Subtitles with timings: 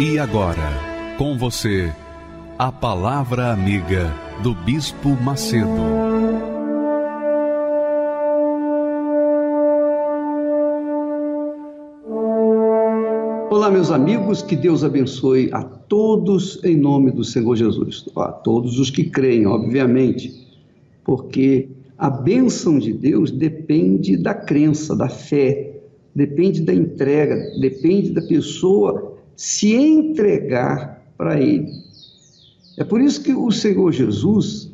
[0.00, 0.78] E agora,
[1.18, 1.92] com você,
[2.56, 5.66] a Palavra Amiga do Bispo Macedo.
[13.50, 18.04] Olá, meus amigos, que Deus abençoe a todos em nome do Senhor Jesus.
[18.14, 20.32] A todos os que creem, obviamente,
[21.02, 25.80] porque a bênção de Deus depende da crença, da fé,
[26.14, 31.72] depende da entrega, depende da pessoa se entregar para Ele.
[32.76, 34.68] É por isso que o Senhor Jesus,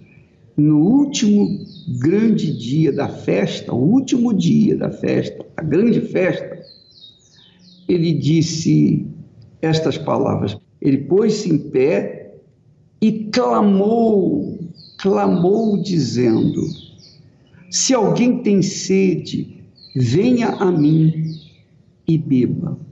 [0.56, 1.66] no último
[1.98, 6.64] grande dia da festa, o último dia da festa, a grande festa,
[7.86, 9.06] ele disse
[9.60, 10.56] estas palavras.
[10.80, 12.36] Ele pôs-se em pé
[13.02, 14.58] e clamou,
[14.98, 16.62] clamou, dizendo:
[17.70, 19.62] Se alguém tem sede,
[19.94, 21.34] venha a mim
[22.08, 22.83] e beba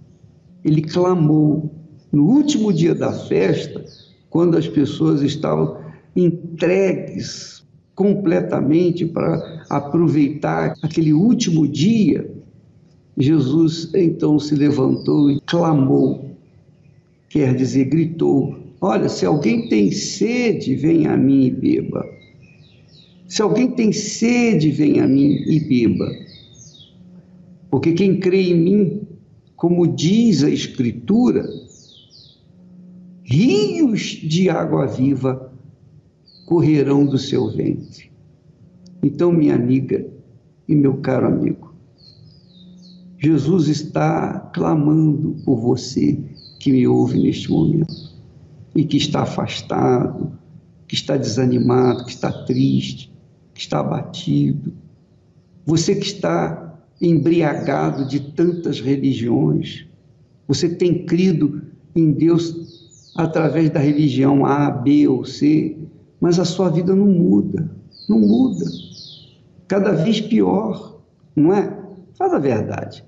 [0.65, 1.71] ele clamou.
[2.11, 3.85] No último dia da festa,
[4.29, 5.79] quando as pessoas estavam
[6.15, 12.31] entregues completamente para aproveitar aquele último dia,
[13.17, 16.37] Jesus então se levantou e clamou,
[17.29, 22.05] quer dizer, gritou: Olha, se alguém tem sede, vem a mim e beba.
[23.29, 26.11] Se alguém tem sede, vem a mim e beba.
[27.71, 29.01] Porque quem crê em mim,
[29.63, 31.49] como diz a Escritura,
[33.23, 35.53] rios de água viva
[36.47, 38.11] correrão do seu ventre.
[39.01, 40.05] Então, minha amiga
[40.67, 41.77] e meu caro amigo,
[43.17, 46.19] Jesus está clamando por você
[46.59, 48.17] que me ouve neste momento
[48.75, 50.33] e que está afastado,
[50.89, 53.15] que está desanimado, que está triste,
[53.55, 54.73] que está abatido.
[55.65, 56.72] Você que está
[57.03, 59.87] embriagado de tantas religiões.
[60.47, 61.61] Você tem crido
[61.97, 65.77] em Deus através da religião A, B ou C,
[66.21, 67.69] mas a sua vida não muda,
[68.09, 68.65] não muda.
[69.67, 71.01] Cada vez pior,
[71.35, 71.77] não é?
[72.15, 73.05] Fala a verdade.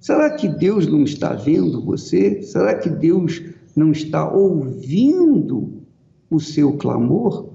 [0.00, 2.42] Será que Deus não está vendo você?
[2.42, 3.40] Será que Deus
[3.76, 5.82] não está ouvindo
[6.28, 7.50] o seu clamor?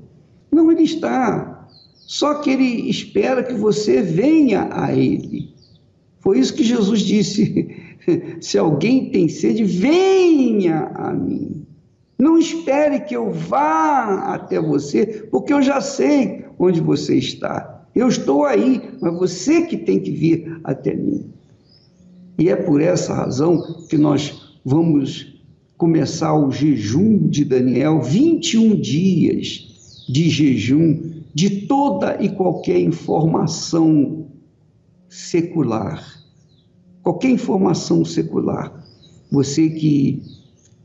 [0.50, 1.68] Não, Ele está.
[1.94, 5.57] Só que Ele espera que você venha a Ele.
[6.28, 7.74] Foi isso que Jesus disse:
[8.42, 11.66] se alguém tem sede, venha a mim.
[12.20, 17.86] Não espere que eu vá até você, porque eu já sei onde você está.
[17.96, 21.32] Eu estou aí, mas você que tem que vir até mim.
[22.38, 25.42] E é por essa razão que nós vamos
[25.78, 34.28] começar o jejum de Daniel 21 dias de jejum de toda e qualquer informação
[35.08, 36.17] secular
[37.08, 38.84] qualquer informação secular,
[39.32, 40.22] você que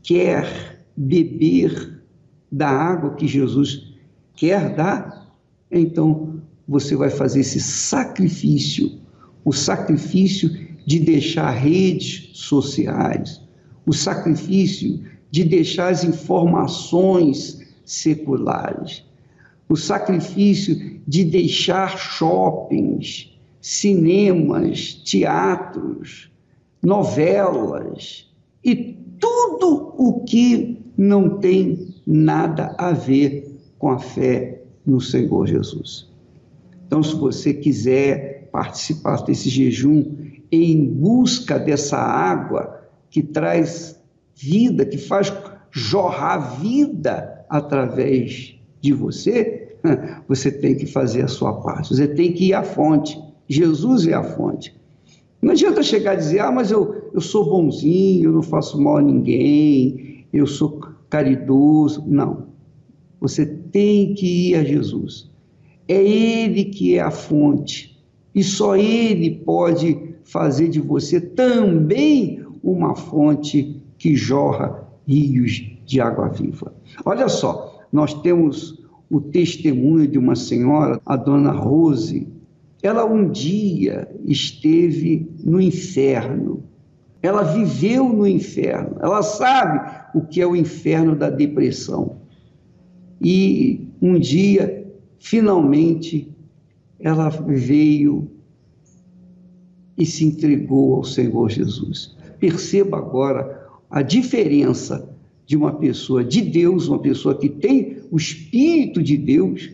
[0.01, 2.01] quer beber
[2.49, 3.93] da água que Jesus
[4.33, 5.35] quer dar,
[5.69, 9.01] então você vai fazer esse sacrifício,
[9.43, 10.49] o sacrifício
[10.85, 13.41] de deixar redes sociais,
[13.85, 19.03] o sacrifício de deixar as informações seculares,
[19.67, 23.32] o sacrifício de deixar shoppings,
[23.63, 26.29] cinemas, teatros,
[26.83, 28.29] novelas
[28.61, 36.11] e tudo o que não tem nada a ver com a fé no Senhor Jesus.
[36.85, 40.13] Então, se você quiser participar desse jejum
[40.51, 43.97] em busca dessa água que traz
[44.35, 45.33] vida, que faz
[45.71, 49.77] jorrar vida através de você,
[50.27, 53.17] você tem que fazer a sua parte, você tem que ir à fonte.
[53.47, 54.75] Jesus é a fonte.
[55.41, 58.97] Não adianta chegar a dizer, ah, mas eu, eu sou bonzinho, eu não faço mal
[58.97, 60.79] a ninguém, eu sou
[61.09, 62.03] caridoso.
[62.07, 62.47] Não.
[63.19, 65.29] Você tem que ir a Jesus.
[65.87, 68.01] É Ele que é a fonte.
[68.33, 76.29] E só Ele pode fazer de você também uma fonte que jorra rios de água
[76.29, 76.73] viva.
[77.05, 82.27] Olha só, nós temos o testemunho de uma senhora, a dona Rose,
[82.83, 86.63] ela um dia esteve no inferno
[87.23, 89.79] ela viveu no inferno, ela sabe
[90.13, 92.17] o que é o inferno da depressão.
[93.21, 94.85] E um dia,
[95.17, 96.29] finalmente,
[96.99, 98.29] ela veio
[99.97, 102.13] e se entregou ao Senhor Jesus.
[102.41, 105.09] Perceba agora a diferença
[105.45, 109.71] de uma pessoa de Deus, uma pessoa que tem o Espírito de Deus,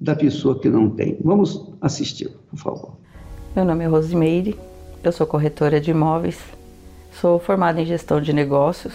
[0.00, 1.16] da pessoa que não tem.
[1.22, 2.92] Vamos assistir, por favor.
[3.54, 4.58] Meu nome é Rosimeire,
[5.02, 6.38] eu sou corretora de imóveis,
[7.12, 8.94] sou formada em gestão de negócios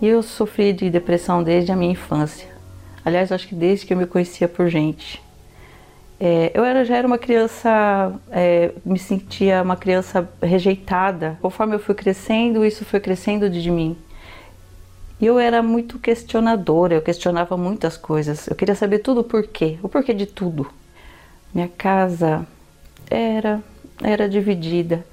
[0.00, 2.48] e eu sofri de depressão desde a minha infância.
[3.04, 5.22] Aliás, acho que desde que eu me conhecia por gente.
[6.18, 11.36] É, eu era, já era uma criança, é, me sentia uma criança rejeitada.
[11.42, 13.96] Conforme eu fui crescendo, isso foi crescendo de mim.
[15.20, 18.48] E eu era muito questionadora, eu questionava muitas coisas.
[18.48, 20.68] Eu queria saber tudo o porquê, o porquê de tudo.
[21.54, 22.46] Minha casa
[23.08, 23.62] era
[24.02, 25.04] era dividida,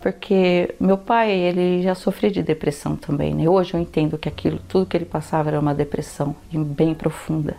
[0.00, 3.48] porque meu pai, ele já sofria de depressão também, né?
[3.48, 7.56] Hoje eu entendo que aquilo, tudo que ele passava era uma depressão bem profunda.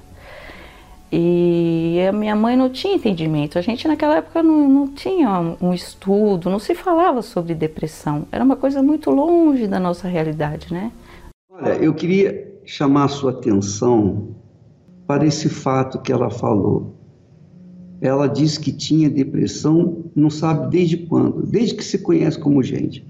[1.12, 3.58] E a minha mãe não tinha entendimento.
[3.58, 5.30] A gente naquela época não, não tinha
[5.60, 8.28] um estudo, não se falava sobre depressão.
[8.32, 10.92] Era uma coisa muito longe da nossa realidade, né?
[11.52, 14.36] Olha, eu queria chamar a sua atenção
[15.08, 16.94] para esse fato que ela falou.
[18.00, 23.04] Ela disse que tinha depressão, não sabe desde quando, desde que se conhece como gente.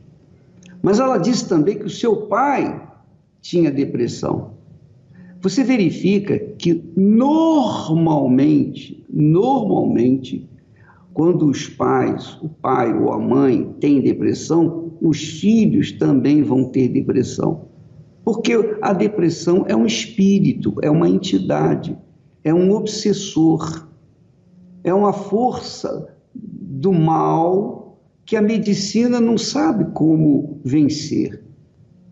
[0.81, 2.81] Mas ela disse também que o seu pai
[3.41, 4.53] tinha depressão.
[5.41, 10.49] Você verifica que normalmente, normalmente,
[11.13, 16.87] quando os pais, o pai ou a mãe têm depressão, os filhos também vão ter
[16.87, 17.67] depressão.
[18.23, 21.97] Porque a depressão é um espírito, é uma entidade,
[22.43, 23.87] é um obsessor,
[24.83, 31.43] é uma força do mal que a medicina não sabe como vencer.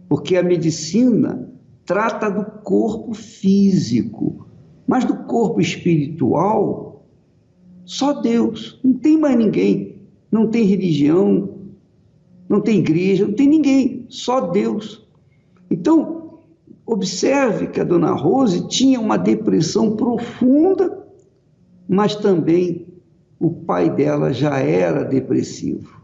[0.09, 1.48] Porque a medicina
[1.86, 4.48] trata do corpo físico,
[4.88, 7.06] mas do corpo espiritual,
[7.86, 10.01] só Deus, não tem mais ninguém,
[10.31, 11.50] não tem religião,
[12.50, 15.06] não tem igreja, não tem ninguém, só Deus.
[15.69, 16.40] Então,
[16.86, 21.06] observe que a dona Rose tinha uma depressão profunda,
[21.88, 22.88] mas também
[23.40, 26.02] o pai dela já era depressivo.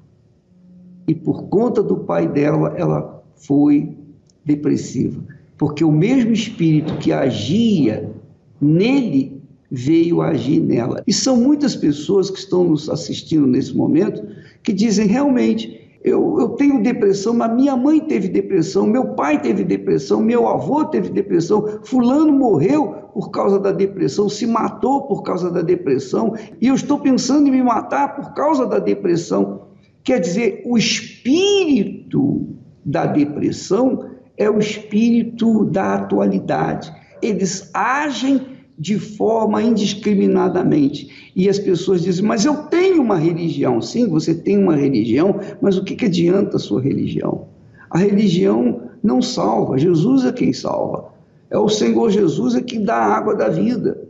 [1.07, 3.97] E por conta do pai dela, ela foi
[4.45, 5.21] depressiva
[5.63, 8.11] porque o mesmo espírito que agia
[8.59, 11.01] nele veio agir nela.
[11.07, 14.27] E são muitas pessoas que estão nos assistindo nesse momento
[14.61, 15.82] que dizem realmente.
[16.03, 20.83] Eu, eu tenho depressão, mas minha mãe teve depressão, meu pai teve depressão, meu avô
[20.83, 26.67] teve depressão, Fulano morreu por causa da depressão, se matou por causa da depressão, e
[26.67, 29.61] eu estou pensando em me matar por causa da depressão.
[30.03, 32.47] Quer dizer, o espírito
[32.83, 36.93] da depressão é o espírito da atualidade.
[37.21, 38.52] Eles agem
[38.83, 41.31] de forma indiscriminadamente.
[41.33, 43.81] E as pessoas dizem, mas eu tenho uma religião.
[43.81, 47.47] Sim, você tem uma religião, mas o que, que adianta a sua religião?
[47.89, 51.13] A religião não salva, Jesus é quem salva.
[51.49, 54.05] É o Senhor Jesus é quem dá a água da vida.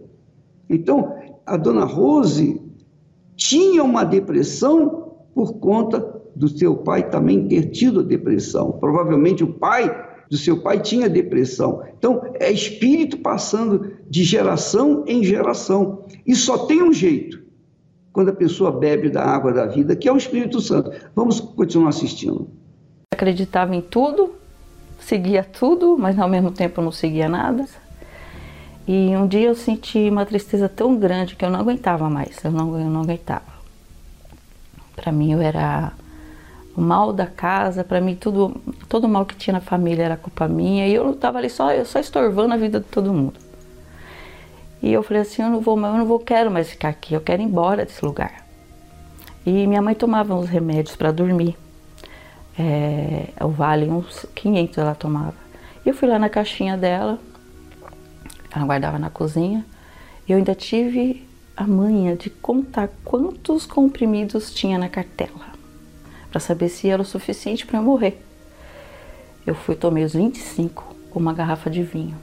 [0.67, 2.59] Então, a dona Rose
[3.35, 8.71] tinha uma depressão por conta do seu pai também ter tido a depressão.
[8.71, 9.95] Provavelmente o pai
[10.31, 11.83] do seu pai tinha depressão.
[11.95, 16.05] Então, é espírito passando de geração em geração.
[16.25, 17.41] E só tem um jeito,
[18.11, 20.91] quando a pessoa bebe da água da vida, que é o Espírito Santo.
[21.15, 22.47] Vamos continuar assistindo.
[23.11, 24.33] Acreditava em tudo,
[24.99, 27.65] seguia tudo, mas ao mesmo tempo não seguia nada.
[28.87, 32.51] E um dia eu senti uma tristeza tão grande que eu não aguentava mais, eu
[32.51, 33.53] não, eu não aguentava.
[34.95, 35.93] Para mim eu era
[36.75, 38.55] o mal da casa, para mim tudo,
[38.89, 41.99] todo mal que tinha na família era culpa minha e eu estava ali só, só
[41.99, 43.42] estorvando a vida de todo mundo.
[44.83, 47.21] E eu falei assim, eu não vou, eu não vou, quero mais ficar aqui, eu
[47.21, 48.45] quero ir embora desse lugar.
[49.45, 51.57] E minha mãe tomava uns remédios para dormir.
[52.59, 55.35] É, o Vale, uns 500 ela tomava.
[55.85, 57.17] E eu fui lá na caixinha dela,
[58.53, 59.65] ela guardava na cozinha.
[60.27, 61.25] Eu ainda tive
[61.55, 65.53] a manha de contar quantos comprimidos tinha na cartela
[66.29, 68.21] para saber se era o suficiente para eu morrer.
[69.47, 72.17] Eu fui, tomei os 25 com uma garrafa de vinho.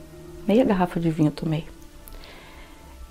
[0.47, 1.65] Meia garrafa de vinho tomei.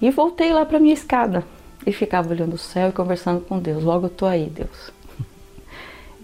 [0.01, 1.43] E voltei lá para minha escada
[1.85, 3.83] e ficava olhando o céu e conversando com Deus.
[3.83, 4.91] Logo eu tô aí, Deus.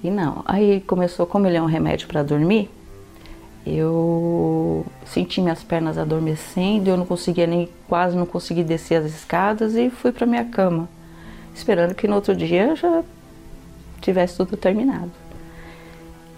[0.04, 2.70] E não, aí começou, como ele é um remédio para dormir,
[3.66, 9.74] eu senti minhas pernas adormecendo, eu não conseguia nem, quase não consegui descer as escadas
[9.74, 10.88] e fui para minha cama,
[11.56, 13.04] esperando que no outro dia já
[14.00, 15.12] tivesse tudo terminado.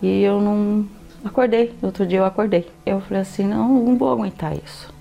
[0.01, 0.88] E eu não
[1.25, 1.74] acordei.
[1.82, 2.67] Outro dia eu acordei.
[2.86, 4.94] Eu falei assim: não, não vou aguentar isso.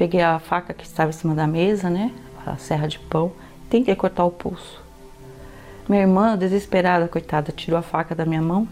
[0.00, 2.10] Peguei a faca que estava em cima da mesa, né?
[2.46, 3.32] A serra de pão.
[3.68, 4.82] Tentei cortar o pulso.
[5.86, 8.66] Minha irmã, desesperada, coitada, tirou a faca da minha mão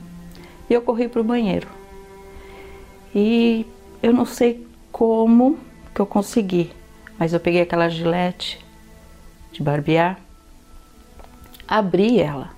[0.70, 1.68] e eu corri para o banheiro.
[3.14, 3.66] E
[4.02, 5.58] eu não sei como
[5.94, 6.72] que eu consegui,
[7.18, 8.64] mas eu peguei aquela gilete
[9.52, 10.18] de barbear,
[11.68, 12.52] abri ela.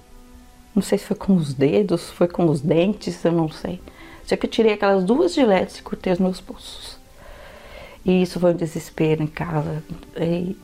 [0.77, 3.83] Não sei se foi com os dedos, foi com os dentes, eu não sei.
[4.25, 7.00] Só que eu tirei aquelas duas giletes e cortei os meus pulsos.
[8.05, 9.83] E isso foi um desespero em casa.
[10.17, 10.57] E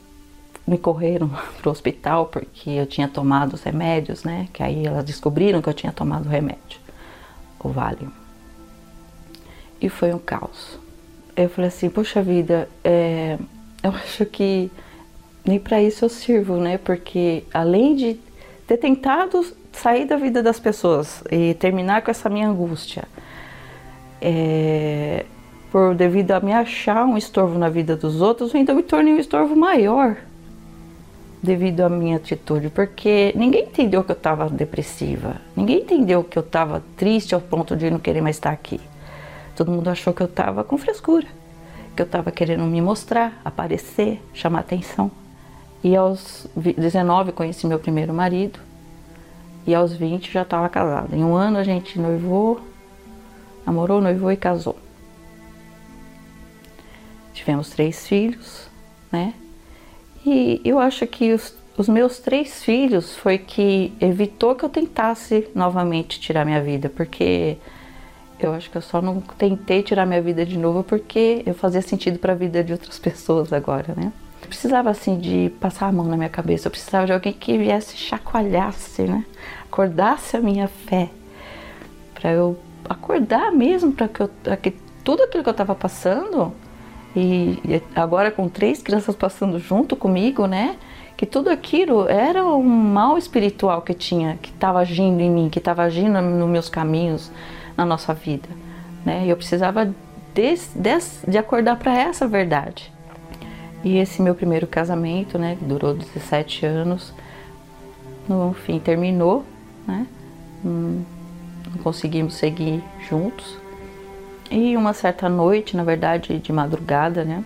[0.67, 1.29] me correram
[1.61, 4.49] para o hospital porque eu tinha tomado os remédios, né?
[4.53, 6.81] Que aí elas descobriram que eu tinha tomado o remédio,
[7.61, 8.11] o Valium.
[9.81, 10.79] E foi um caos.
[11.37, 13.39] Eu falei assim, poxa vida, é,
[13.83, 14.71] eu acho que
[15.45, 16.79] nem para isso eu sirvo, né?
[16.79, 18.19] Porque além de
[18.67, 23.05] ter tentado sair da vida das pessoas e terminar com essa minha angústia,
[24.21, 25.27] é,
[25.77, 29.13] por devido a me achar um estorvo na vida dos outros, eu ainda me tornei
[29.13, 30.17] um estorvo maior
[31.43, 36.41] devido à minha atitude, porque ninguém entendeu que eu estava depressiva, ninguém entendeu que eu
[36.41, 38.81] estava triste ao ponto de não querer mais estar aqui.
[39.55, 41.27] Todo mundo achou que eu estava com frescura,
[41.95, 45.11] que eu estava querendo me mostrar, aparecer, chamar atenção.
[45.85, 48.59] E aos 19 conheci meu primeiro marido,
[49.67, 51.15] e aos 20 já estava casada.
[51.15, 52.63] Em um ano a gente noivou,
[53.67, 54.86] namorou, noivou e casou.
[57.37, 58.67] Tivemos três filhos,
[59.13, 59.35] né?
[60.25, 65.47] E eu acho que os, os meus três filhos foi que evitou que eu tentasse
[65.55, 67.59] novamente tirar minha vida, porque
[68.41, 71.83] eu acho que eu só não tentei tirar minha vida de novo porque eu fazia
[71.83, 74.11] sentido para a vida de outras pessoas agora, né?
[74.41, 77.59] Eu precisava assim de passar a mão na minha cabeça, eu precisava de alguém que
[77.59, 79.27] viesse chacoalhasse, né?
[79.71, 81.11] Acordasse a minha fé,
[82.15, 86.55] para eu acordar mesmo para que, que tudo aquilo que eu estava passando
[87.19, 90.77] e agora com três crianças passando junto comigo, né?
[91.17, 95.59] Que tudo aquilo era um mal espiritual que tinha, que estava agindo em mim, que
[95.59, 97.33] estava agindo nos meus caminhos,
[97.75, 98.49] na nossa vida,
[99.03, 99.25] né?
[99.25, 99.87] E eu precisava
[100.35, 102.93] de, de, de acordar para essa verdade.
[103.83, 105.57] E esse meu primeiro casamento, né?
[105.59, 107.15] Que durou 17 anos,
[108.29, 109.43] no fim terminou,
[109.89, 110.07] né?
[110.63, 111.03] Hum,
[111.75, 113.57] não conseguimos seguir juntos.
[114.51, 117.45] E uma certa noite, na verdade, de madrugada, né?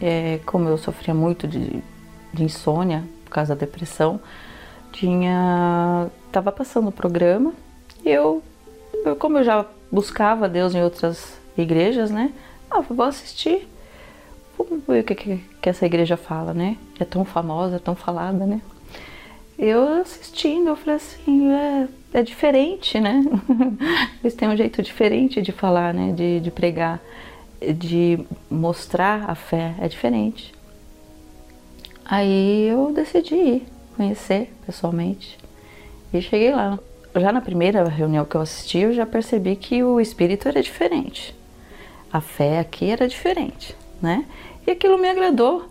[0.00, 1.82] É, como eu sofria muito de,
[2.32, 4.20] de insônia por causa da depressão,
[4.92, 7.52] tinha tava passando o programa
[8.04, 8.42] e eu,
[9.04, 12.32] eu, como eu já buscava Deus em outras igrejas, né?
[12.70, 13.68] Ah, vou assistir.
[14.58, 16.76] Vamos ver o que, que, que essa igreja fala, né?
[16.98, 18.60] É tão famosa, tão falada, né?
[19.58, 23.24] Eu assistindo, eu falei assim, é, é diferente, né?
[24.22, 26.12] Eles têm um jeito diferente de falar, né?
[26.12, 27.00] De, de pregar,
[27.76, 28.18] de
[28.50, 30.52] mostrar a fé, é diferente.
[32.04, 33.66] Aí eu decidi ir
[33.96, 35.38] conhecer pessoalmente
[36.12, 36.78] e cheguei lá.
[37.14, 41.34] Já na primeira reunião que eu assisti, eu já percebi que o espírito era diferente.
[42.12, 44.26] A fé aqui era diferente, né?
[44.66, 45.66] E aquilo me agradou,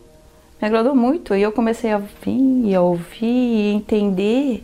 [0.62, 1.36] me agradou muito.
[1.36, 4.64] E eu comecei a vir a ouvir e entender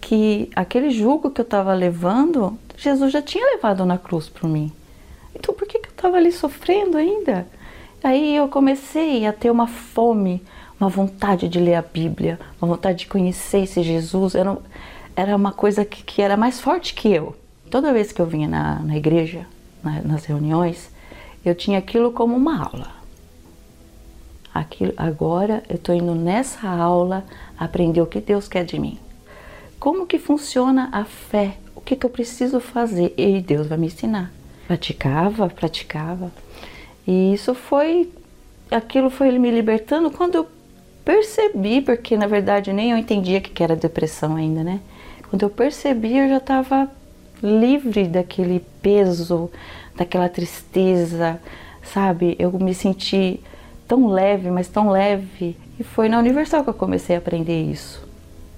[0.00, 4.72] que aquele jugo que eu estava levando, Jesus já tinha levado na cruz por mim.
[5.34, 7.46] Então por que, que eu estava ali sofrendo ainda?
[8.02, 10.42] Aí eu comecei a ter uma fome,
[10.80, 14.34] uma vontade de ler a Bíblia, uma vontade de conhecer esse Jesus.
[14.34, 14.56] Era,
[15.16, 17.34] era uma coisa que, que era mais forte que eu.
[17.70, 19.46] Toda vez que eu vinha na, na igreja,
[19.82, 20.90] na, nas reuniões,
[21.44, 22.98] eu tinha aquilo como uma aula.
[24.54, 27.24] Aquilo, agora eu estou indo nessa aula
[27.58, 28.98] aprender o que Deus quer de mim.
[29.78, 31.56] Como que funciona a fé?
[31.74, 33.14] O que, que eu preciso fazer?
[33.16, 34.32] E Deus vai me ensinar.
[34.66, 36.32] Praticava, praticava.
[37.06, 38.10] E isso foi,
[38.70, 40.46] aquilo foi me libertando quando eu
[41.04, 44.80] percebi, porque na verdade nem eu entendia que era depressão ainda, né?
[45.30, 46.90] Quando eu percebi, eu já estava
[47.42, 49.50] livre daquele peso,
[49.94, 51.40] daquela tristeza,
[51.82, 52.34] sabe?
[52.38, 53.40] Eu me senti
[53.86, 55.56] tão leve, mas tão leve.
[55.78, 58.07] E foi na Universal que eu comecei a aprender isso.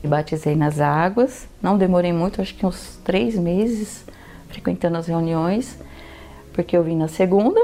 [0.09, 4.05] Batizei nas águas, não demorei muito, acho que uns três meses
[4.49, 5.79] frequentando as reuniões,
[6.53, 7.61] porque eu vim na segunda,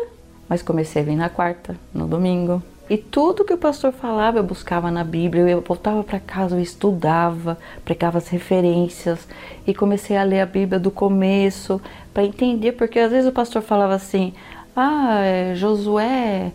[0.49, 2.63] mas comecei a vir na quarta, no domingo.
[2.89, 6.61] E tudo que o pastor falava eu buscava na Bíblia, eu voltava para casa, eu
[6.61, 9.27] estudava, pregava as referências
[9.67, 11.81] e comecei a ler a Bíblia do começo
[12.15, 14.33] para entender, porque às vezes o pastor falava assim:
[14.77, 16.53] ah, é, Josué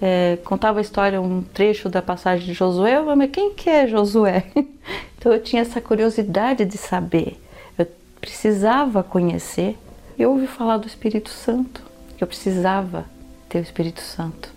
[0.00, 3.86] é, contava a história, um trecho da passagem de Josué, eu, mas quem que é
[3.86, 4.44] Josué?
[5.24, 7.40] Então eu tinha essa curiosidade de saber,
[7.78, 7.86] eu
[8.20, 9.74] precisava conhecer
[10.18, 11.82] Eu ouvi falar do Espírito Santo,
[12.14, 13.06] que eu precisava
[13.48, 14.52] ter o Espírito Santo.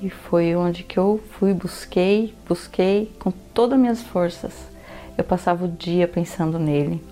[0.00, 4.54] E foi onde que eu fui, busquei, busquei com todas as minhas forças.
[5.18, 7.04] Eu passava o dia pensando nele.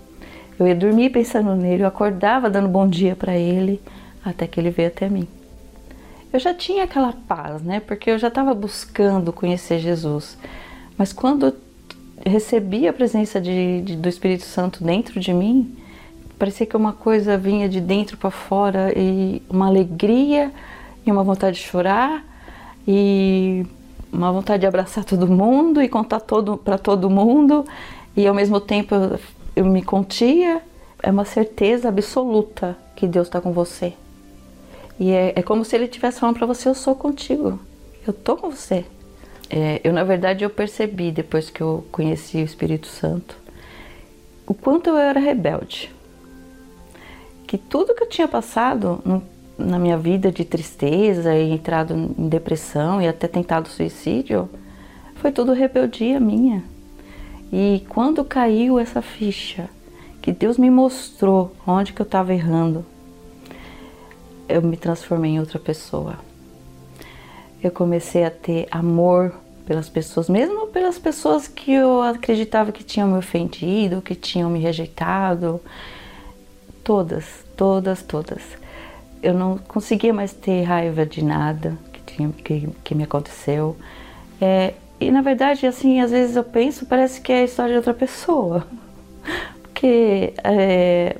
[0.59, 3.79] Eu ia dormir pensando nele, eu acordava dando bom dia para ele,
[4.25, 5.29] até que ele veio até mim.
[6.33, 7.79] Eu já tinha aquela paz, né?
[7.79, 10.39] Porque eu já estava buscando conhecer Jesus.
[10.97, 11.55] Mas quando
[12.25, 15.77] recebi a presença de, de, do Espírito Santo dentro de mim,
[16.39, 20.53] parecia que uma coisa vinha de dentro para fora e uma alegria
[21.05, 22.25] e uma vontade de chorar
[22.87, 23.65] e
[24.13, 27.65] uma vontade de abraçar todo mundo e contar todo para todo mundo.
[28.17, 29.19] E ao mesmo tempo eu,
[29.57, 30.63] eu me contia
[31.03, 33.95] é uma certeza absoluta que Deus está com você.
[34.99, 37.59] E é, é, como se Ele estivesse falando para você eu sou contigo
[38.07, 38.85] eu tô com você
[39.51, 43.37] é, eu na verdade eu percebi depois que eu conheci o Espírito Santo
[44.47, 45.93] o quanto eu era rebelde
[47.47, 49.23] que tudo que eu tinha passado no,
[49.59, 54.49] na minha vida de tristeza e entrado em depressão e até tentado suicídio
[55.17, 56.65] foi tudo rebeldia minha.
[57.53, 59.69] E quando caiu essa ficha,
[60.23, 62.85] que Deus me mostrou onde que eu estava errando,
[64.49, 66.19] eu me transformei em outra pessoa.
[67.63, 69.35] Eu comecei a ter amor
[69.67, 74.59] pelas pessoas, mesmo pelas pessoas que eu acreditava que tinham me ofendido, que tinham me
[74.59, 75.61] rejeitado.
[76.83, 77.25] Todas,
[77.57, 78.43] todas, todas.
[79.23, 83.77] Eu não conseguia mais ter raiva de nada que, tinha, que, que me aconteceu.
[84.41, 87.77] É, e na verdade, assim, às vezes eu penso, parece que é a história de
[87.77, 88.67] outra pessoa.
[89.63, 91.17] Porque é,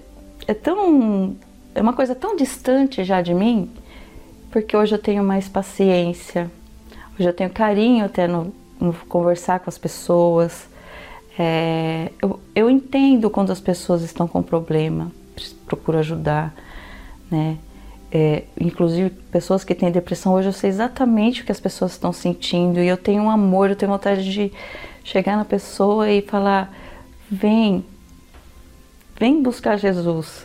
[0.47, 1.37] é tão.
[1.75, 3.71] É uma coisa tão distante já de mim,
[4.51, 6.51] porque hoje eu tenho mais paciência,
[7.19, 10.69] hoje eu tenho carinho até no, no conversar com as pessoas.
[11.39, 15.11] É, eu, eu entendo quando as pessoas estão com problema
[15.71, 16.53] procuro ajudar,
[17.31, 17.57] né?
[18.13, 22.13] É, inclusive pessoas que têm depressão hoje eu sei exatamente o que as pessoas estão
[22.13, 24.53] sentindo e eu tenho um amor, eu tenho vontade de
[25.05, 26.75] chegar na pessoa e falar
[27.31, 27.85] vem,
[29.17, 30.45] vem buscar Jesus,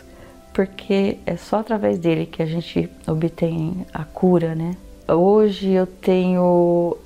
[0.56, 4.74] porque é só através dele que a gente obtém a cura, né?
[5.06, 6.96] Hoje eu tenho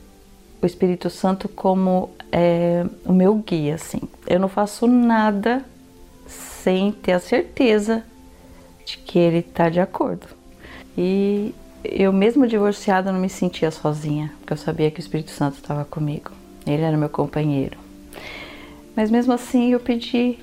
[0.63, 4.03] o Espírito Santo como é, o meu guia, assim.
[4.25, 5.65] Eu não faço nada
[6.29, 8.05] sem ter a certeza
[8.87, 10.29] de que ele está de acordo.
[10.97, 15.57] E eu, mesmo divorciada, não me sentia sozinha, porque eu sabia que o Espírito Santo
[15.57, 16.31] estava comigo.
[16.65, 17.77] Ele era meu companheiro.
[18.95, 20.39] Mas mesmo assim, eu pedi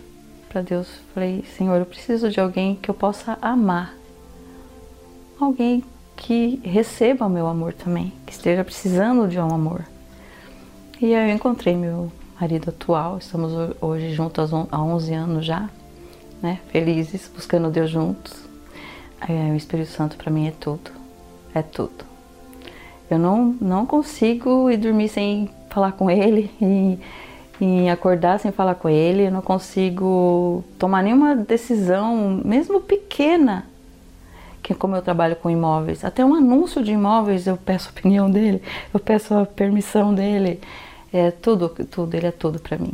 [0.58, 3.94] para Deus, falei: Senhor, eu preciso de alguém que eu possa amar.
[5.40, 5.84] Alguém
[6.16, 9.86] que receba o meu amor também, que esteja precisando de um amor.
[11.00, 15.70] E aí eu encontrei meu marido atual, estamos hoje juntos há 11 anos já
[16.42, 16.60] né?
[16.70, 18.34] Felizes, buscando Deus juntos.
[19.28, 20.92] O Espírito Santo para mim é tudo,
[21.54, 22.06] é tudo.
[23.10, 27.00] Eu não, não consigo ir dormir sem falar com Ele e,
[27.60, 29.28] e acordar sem falar com Ele.
[29.28, 33.66] Eu não consigo tomar nenhuma decisão, mesmo pequena,
[34.62, 38.30] que como eu trabalho com imóveis, até um anúncio de imóveis eu peço a opinião
[38.30, 38.62] dele,
[38.94, 40.60] eu peço a permissão dele.
[41.12, 42.92] É tudo, tudo, ele é tudo para mim.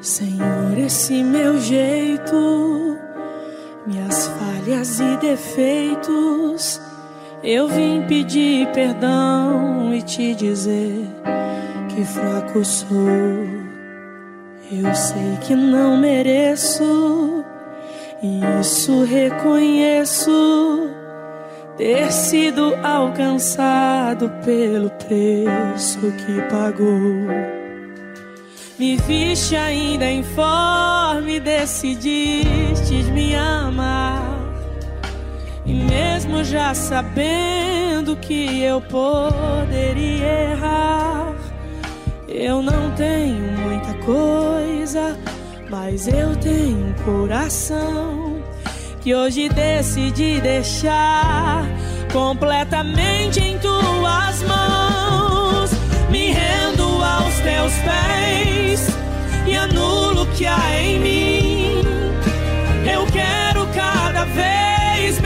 [0.00, 2.96] Senhor, esse meu jeito,
[3.86, 6.80] minhas falhas e defeitos,
[7.42, 11.06] eu vim pedir perdão e te dizer
[11.88, 13.60] que fraco sou.
[14.72, 17.44] Eu sei que não mereço,
[18.22, 20.90] e isso reconheço.
[21.76, 26.90] Ter sido alcançado pelo preço que pagou.
[28.78, 33.99] Me viste ainda informe, decidiste me amar.
[35.70, 41.32] E mesmo já sabendo que eu poderia errar,
[42.26, 45.16] eu não tenho muita coisa,
[45.70, 48.42] mas eu tenho um coração
[49.00, 51.64] que hoje decidi deixar
[52.12, 55.70] completamente em tuas mãos.
[56.10, 58.88] Me rendo aos teus pés
[59.46, 61.82] e anulo o que há em mim.
[62.92, 65.20] Eu quero cada vez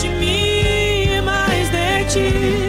[0.00, 2.68] de mim e mais de ti.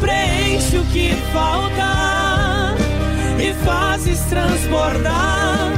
[0.00, 2.74] Preenche o que falta
[3.38, 5.72] e fazes transbordar.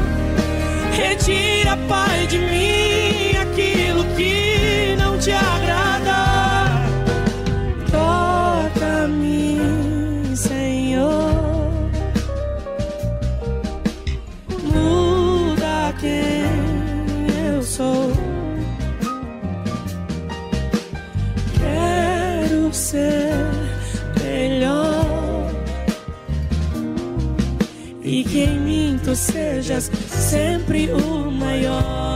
[0.92, 5.89] Retira, Pai, de mim aquilo que não te agrada.
[22.90, 23.32] Ser
[24.20, 25.48] melhor
[28.02, 32.10] e que em mim tu sejas sempre o maior.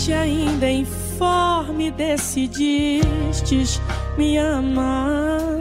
[0.00, 3.80] decidiste ainda informe, decidistes
[4.20, 5.58] me amar.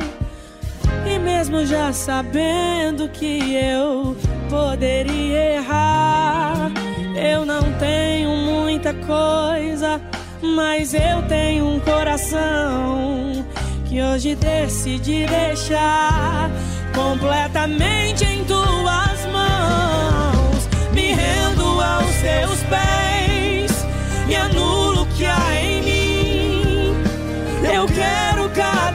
[1.06, 4.18] E mesmo já sabendo que eu
[4.50, 6.70] poderia errar,
[7.16, 10.02] eu não tenho muita coisa,
[10.42, 13.46] mas eu tenho um coração
[13.88, 16.52] que hoje decidi deixar
[16.94, 20.68] completamente em tuas mãos.
[20.94, 23.86] Me rendo aos teus pés
[24.28, 24.69] e anulo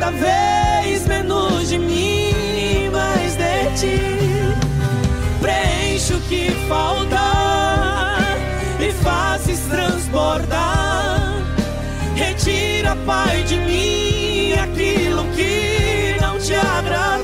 [0.04, 4.00] cada vez menos de mim e mais de ti.
[5.40, 8.18] Preenche o que falta
[8.80, 11.42] e fazes transbordar.
[12.16, 17.23] Retira, Pai, de mim aquilo que não te agrada.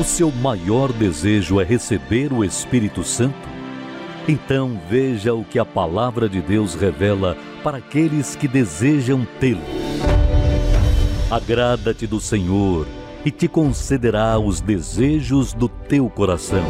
[0.00, 3.46] O seu maior desejo é receber o Espírito Santo?
[4.26, 9.60] Então veja o que a palavra de Deus revela para aqueles que desejam tê-lo.
[11.30, 12.86] Agrada-te do Senhor
[13.26, 16.64] e te concederá os desejos do teu coração.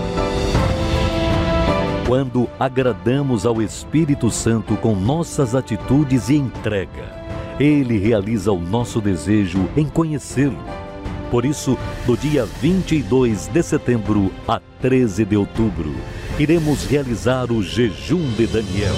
[2.08, 7.14] Quando agradamos ao Espírito Santo com nossas atitudes e entrega,
[7.60, 10.89] ele realiza o nosso desejo em conhecê-lo.
[11.30, 15.94] Por isso, do dia 22 de setembro a 13 de outubro,
[16.38, 18.94] iremos realizar o jejum de Daniel.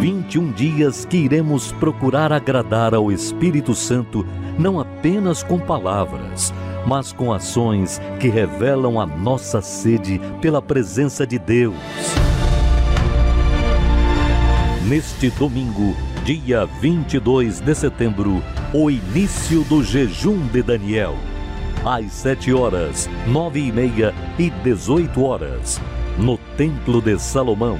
[0.00, 4.26] 21 dias que iremos procurar agradar ao Espírito Santo
[4.58, 6.52] não apenas com palavras,
[6.86, 11.74] mas com ações que revelam a nossa sede pela presença de Deus.
[14.86, 18.42] Neste domingo, dia 22 de setembro,
[18.78, 21.14] o início do jejum de Daniel.
[21.82, 25.80] Às 7 horas, 9 e meia e 18 horas,
[26.22, 27.78] no Templo de Salomão,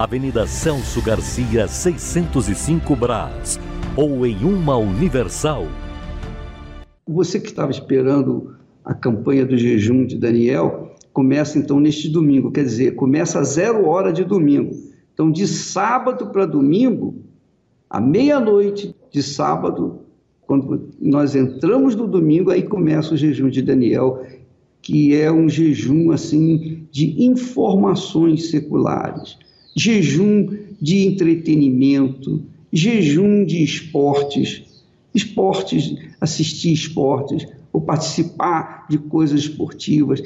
[0.00, 3.60] Avenida Celso Garcia, 605 Brás,
[3.96, 5.64] ou em uma Universal
[7.06, 12.64] você que estava esperando a campanha do jejum de Daniel, começa então neste domingo, quer
[12.64, 14.74] dizer, começa a zero hora de domingo.
[15.14, 17.22] Então, de sábado para domingo,
[17.88, 20.01] à meia-noite de sábado,
[20.52, 24.22] quando nós entramos no domingo, aí começa o jejum de Daniel,
[24.82, 29.38] que é um jejum assim de informações seculares,
[29.74, 34.62] jejum de entretenimento, jejum de esportes,
[35.14, 40.22] esportes, assistir esportes ou participar de coisas esportivas,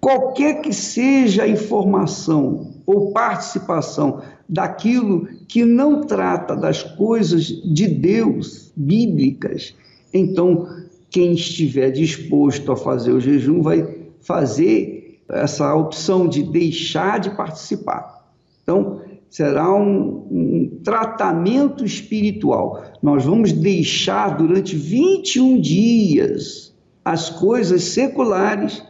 [0.00, 8.72] qualquer que seja a informação ou participação daquilo que não trata das coisas de Deus
[8.76, 9.74] bíblicas,
[10.12, 10.68] então
[11.10, 13.86] quem estiver disposto a fazer o jejum vai
[14.20, 18.24] fazer essa opção de deixar de participar.
[18.62, 22.84] Então, será um, um, tratamento espiritual.
[23.02, 28.82] Nós vamos deixar durante 21 dias as coisas seculares,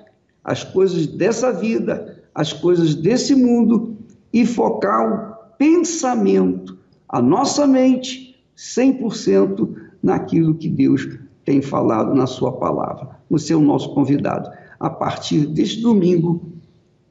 [0.42, 3.96] as coisas dessa vida, as coisas desse mundo
[4.32, 6.76] e focar o pensamento,
[7.08, 11.08] a nossa mente, 100% naquilo que Deus
[11.44, 13.10] tem falado na Sua palavra.
[13.30, 14.50] Você é o nosso convidado.
[14.78, 16.52] A partir deste domingo,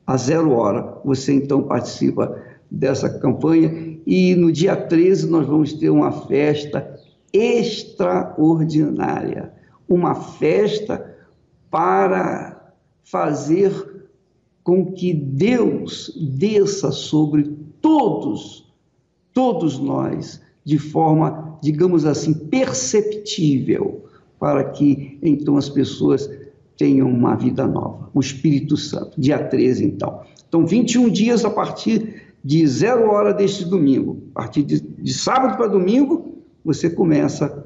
[0.06, 5.90] a zero hora, você então participa dessa campanha e no dia 13 nós vamos ter
[5.90, 7.00] uma festa
[7.32, 9.54] extraordinária
[9.88, 11.16] uma festa
[11.70, 13.72] para fazer
[14.64, 18.66] com que Deus desça sobre todos,
[19.34, 24.06] todos nós, de forma, digamos assim, perceptível,
[24.40, 26.30] para que então as pessoas
[26.78, 28.10] tenham uma vida nova.
[28.14, 30.22] O Espírito Santo, dia 13, então.
[30.48, 34.24] Então, 21 dias a partir de zero hora deste domingo.
[34.34, 37.66] A partir de, de sábado para domingo, você começa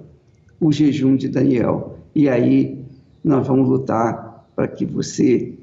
[0.60, 2.00] o jejum de Daniel.
[2.16, 2.84] E aí
[3.24, 5.54] nós vamos lutar para que você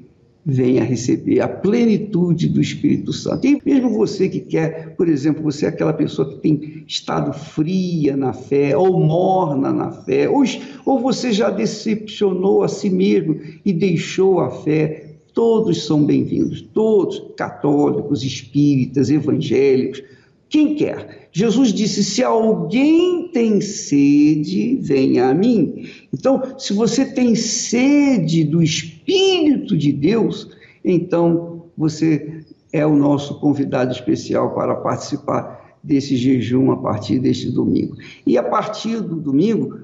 [0.45, 3.47] venha receber a plenitude do Espírito Santo.
[3.47, 8.15] E mesmo você que quer, por exemplo, você é aquela pessoa que tem estado fria
[8.15, 10.43] na fé, ou morna na fé, ou,
[10.85, 17.23] ou você já decepcionou a si mesmo e deixou a fé, todos são bem-vindos, todos,
[17.35, 20.03] católicos, espíritas, evangélicos,
[20.49, 21.29] quem quer.
[21.31, 25.87] Jesus disse: se alguém tem sede, venha a mim.
[26.13, 30.49] Então, se você tem sede do Espírito de Deus,
[30.83, 37.95] então você é o nosso convidado especial para participar desse jejum a partir deste domingo.
[38.25, 39.77] E a partir do domingo,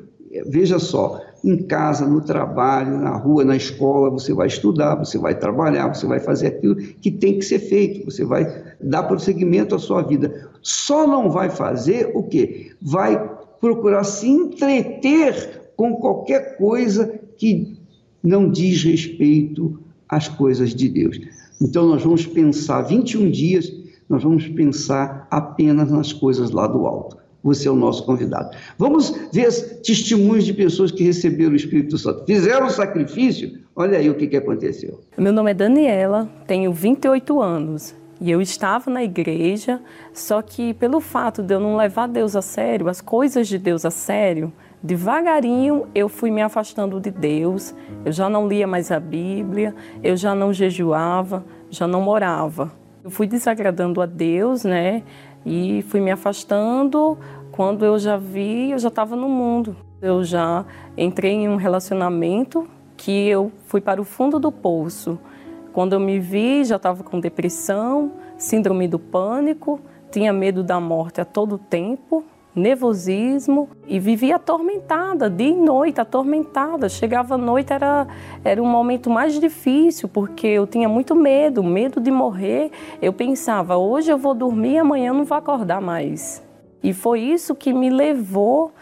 [0.47, 5.34] veja só, em casa, no trabalho, na rua, na escola, você vai estudar, você vai
[5.38, 8.46] trabalhar, você vai fazer aquilo que tem que ser feito, você vai
[8.80, 10.50] dar prosseguimento à sua vida.
[10.62, 12.72] Só não vai fazer o quê?
[12.82, 17.78] Vai procurar se entreter com qualquer coisa que
[18.22, 21.20] não diz respeito às coisas de Deus.
[21.60, 23.72] Então nós vamos pensar 21 dias,
[24.08, 28.56] nós vamos pensar apenas nas coisas lá do alto você é o nosso convidado.
[28.78, 29.50] Vamos ver
[29.82, 34.28] testemunhos de pessoas que receberam o Espírito Santo, fizeram o sacrifício, olha aí o que,
[34.28, 35.02] que aconteceu.
[35.18, 39.82] Meu nome é Daniela, tenho 28 anos e eu estava na igreja,
[40.14, 43.84] só que pelo fato de eu não levar Deus a sério, as coisas de Deus
[43.84, 47.74] a sério, devagarinho eu fui me afastando de Deus,
[48.06, 49.74] eu já não lia mais a Bíblia,
[50.04, 52.72] eu já não jejuava, já não morava.
[53.04, 55.02] Eu fui desagradando a Deus, né?
[55.46, 57.18] E fui me afastando.
[57.52, 59.76] Quando eu já vi, eu já estava no mundo.
[60.02, 60.66] Eu já
[60.98, 65.20] entrei em um relacionamento que eu fui para o fundo do poço.
[65.74, 69.80] Quando eu me vi, já estava com depressão, síndrome do pânico,
[70.12, 72.24] tinha medo da morte a todo tempo,
[72.56, 76.90] nervosismo e vivia atormentada, dia e noite, atormentada.
[76.90, 78.08] Chegava à noite, era,
[78.44, 82.72] era um momento mais difícil, porque eu tinha muito medo, medo de morrer.
[83.02, 86.44] Eu pensava, hoje eu vou dormir, amanhã eu não vou acordar mais.
[86.84, 88.74] E foi isso que me levou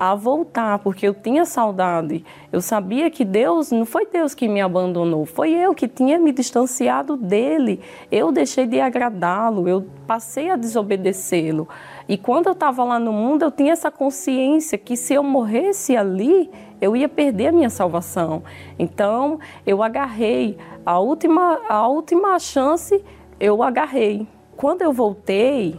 [0.00, 2.24] a voltar, porque eu tinha saudade.
[2.50, 6.32] Eu sabia que Deus, não foi Deus que me abandonou, foi eu que tinha me
[6.32, 7.80] distanciado dele.
[8.10, 11.68] Eu deixei de agradá-lo, eu passei a desobedecê-lo.
[12.08, 15.94] E quando eu estava lá no mundo, eu tinha essa consciência que se eu morresse
[15.94, 18.42] ali, eu ia perder a minha salvação.
[18.78, 23.04] Então, eu agarrei a última, a última chance,
[23.38, 24.26] eu agarrei.
[24.56, 25.78] Quando eu voltei,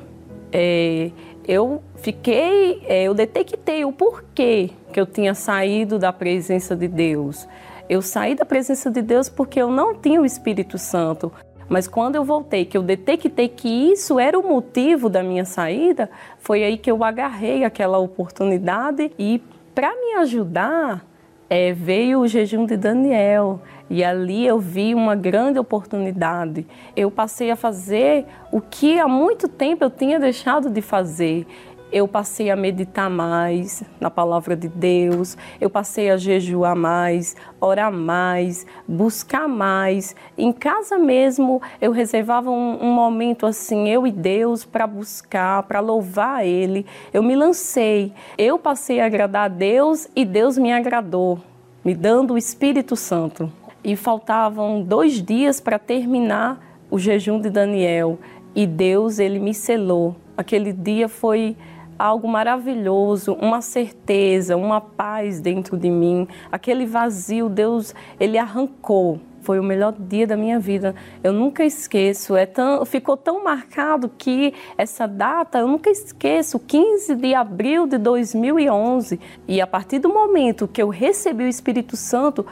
[0.52, 1.10] é,
[1.48, 7.48] eu fiquei, é, eu detectei o porquê que eu tinha saído da presença de Deus.
[7.88, 11.32] Eu saí da presença de Deus porque eu não tinha o Espírito Santo.
[11.70, 16.10] Mas quando eu voltei, que eu detectei que isso era o motivo da minha saída,
[16.40, 19.42] foi aí que eu agarrei aquela oportunidade e
[19.74, 21.06] para me ajudar
[21.50, 23.62] é, veio o jejum de Daniel.
[23.90, 26.66] E ali eu vi uma grande oportunidade.
[26.96, 31.46] Eu passei a fazer o que há muito tempo eu tinha deixado de fazer.
[31.92, 37.92] Eu passei a meditar mais na palavra de Deus, eu passei a jejuar mais, orar
[37.92, 40.16] mais, buscar mais.
[40.38, 45.82] Em casa mesmo, eu reservava um, um momento assim, eu e Deus, para buscar, para
[45.82, 46.86] louvar Ele.
[47.12, 51.40] Eu me lancei, eu passei a agradar a Deus e Deus me agradou,
[51.84, 53.52] me dando o Espírito Santo
[53.84, 56.58] e faltavam dois dias para terminar
[56.90, 58.18] o jejum de Daniel
[58.56, 60.16] e Deus ele me selou.
[60.38, 61.56] Aquele dia foi
[62.02, 66.28] algo maravilhoso, uma certeza, uma paz dentro de mim.
[66.52, 69.20] Aquele vazio, Deus ele arrancou.
[69.42, 70.96] foi o melhor dia da minha vida.
[71.24, 77.16] Eu nunca esqueço, é tão, ficou tão marcado que essa data eu nunca esqueço, 15
[77.16, 79.20] de abril de 2011.
[79.48, 82.46] E a partir do momento que eu recebi o Espírito Santo,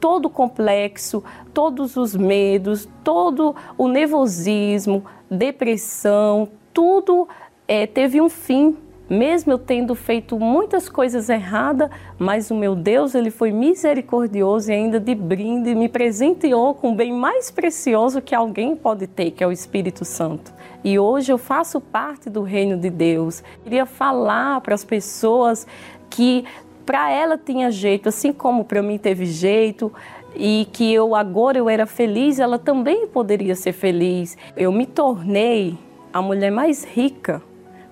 [0.00, 1.22] todo o complexo,
[1.54, 7.28] todos os medos, todo o nervosismo, depressão, tudo
[7.68, 8.76] é, teve um fim
[9.08, 14.74] mesmo eu tendo feito muitas coisas erradas, mas o meu Deus, ele foi misericordioso e
[14.74, 19.44] ainda de brinde me presenteou com o bem mais precioso que alguém pode ter, que
[19.44, 20.52] é o Espírito Santo.
[20.84, 23.40] E hoje eu faço parte do reino de Deus.
[23.40, 25.66] Eu queria falar para as pessoas
[26.08, 26.44] que
[26.86, 29.92] para ela tinha jeito, assim como para mim teve jeito,
[30.34, 34.36] e que eu agora eu era feliz, ela também poderia ser feliz.
[34.56, 35.76] Eu me tornei
[36.12, 37.42] a mulher mais rica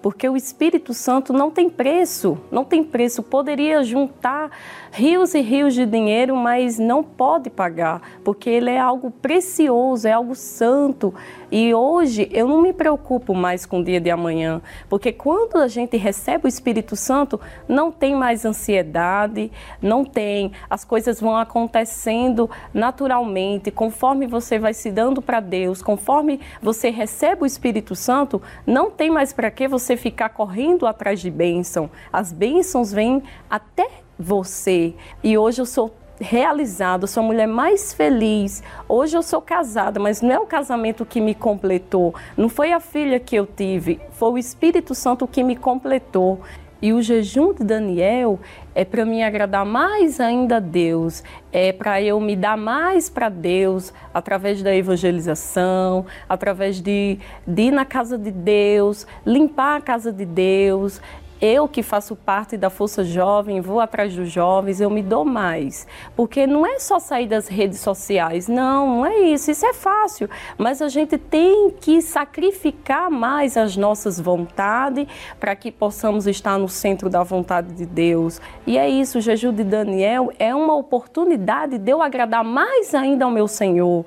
[0.03, 3.23] porque o Espírito Santo não tem preço, não tem preço.
[3.23, 4.51] Poderia juntar
[4.91, 10.13] rios e rios de dinheiro, mas não pode pagar, porque ele é algo precioso, é
[10.13, 11.15] algo santo.
[11.51, 15.69] E hoje eu não me preocupo mais com o dia de amanhã, porque quando a
[15.69, 19.51] gente recebe o Espírito Santo, não tem mais ansiedade,
[19.83, 26.41] não tem, as coisas vão acontecendo naturalmente, conforme você vai se dando para Deus, conforme
[26.63, 31.31] você recebe o Espírito Santo, não tem mais para que você ficar correndo atrás de
[31.31, 31.91] bênção.
[32.13, 33.89] As bênçãos vêm até
[34.21, 34.95] você.
[35.25, 38.63] E hoje eu sou realizado, sou a mulher mais feliz.
[38.87, 42.81] Hoje eu sou casada, mas não é o casamento que me completou, não foi a
[42.81, 46.41] filha que eu tive, foi o Espírito Santo que me completou.
[46.83, 48.41] E o jejum de Daniel
[48.75, 53.29] é para me agradar mais ainda a Deus, é para eu me dar mais para
[53.29, 60.11] Deus através da evangelização, através de, de ir na casa de Deus, limpar a casa
[60.11, 61.03] de Deus,
[61.41, 65.87] eu que faço parte da Força Jovem, vou atrás dos jovens, eu me dou mais.
[66.15, 70.29] Porque não é só sair das redes sociais, não, não é isso, isso é fácil.
[70.59, 75.07] Mas a gente tem que sacrificar mais as nossas vontades
[75.39, 78.41] para que possamos estar no centro da vontade de Deus.
[78.67, 83.25] E é isso, o jejum de Daniel é uma oportunidade de eu agradar mais ainda
[83.25, 84.05] ao meu Senhor.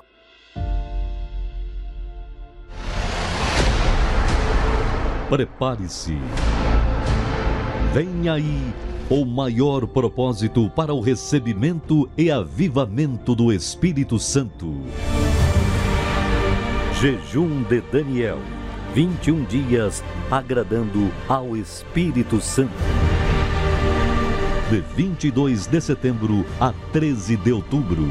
[5.28, 6.16] Prepare-se
[7.94, 8.74] Vem aí
[9.08, 14.74] o maior propósito para o recebimento e avivamento do Espírito Santo.
[17.00, 18.40] Jejum de Daniel.
[18.94, 22.72] 21 dias agradando ao Espírito Santo.
[24.68, 28.08] De 22 de setembro a 13 de outubro.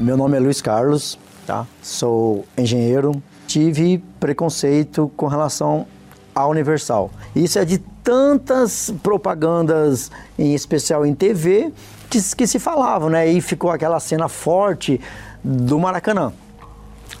[0.00, 1.66] Meu nome é Luiz Carlos, tá?
[1.82, 3.22] Sou engenheiro.
[3.46, 5.86] Tive preconceito com relação
[6.34, 7.10] a Universal.
[7.34, 11.72] Isso é de tantas propagandas, em especial em TV,
[12.10, 13.26] que, que se falavam, né?
[13.28, 15.00] E ficou aquela cena forte
[15.42, 16.32] do Maracanã.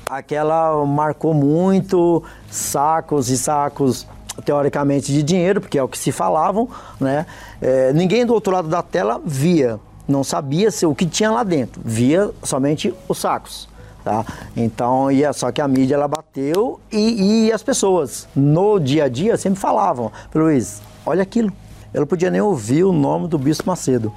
[0.08, 4.06] Aquela marcou muito sacos e sacos
[4.44, 6.68] teoricamente de dinheiro, porque é o que se falavam,
[7.00, 7.26] né?
[7.60, 11.42] É, ninguém do outro lado da tela via, não sabia se o que tinha lá
[11.42, 13.68] dentro, via somente os sacos.
[14.04, 14.24] Tá?
[14.56, 19.04] Então, e é só que a mídia ela bateu e, e as pessoas no dia
[19.04, 21.52] a dia sempre falavam, Luiz, olha aquilo.
[21.94, 24.12] Eu não podia nem ouvir o nome do Bispo Macedo,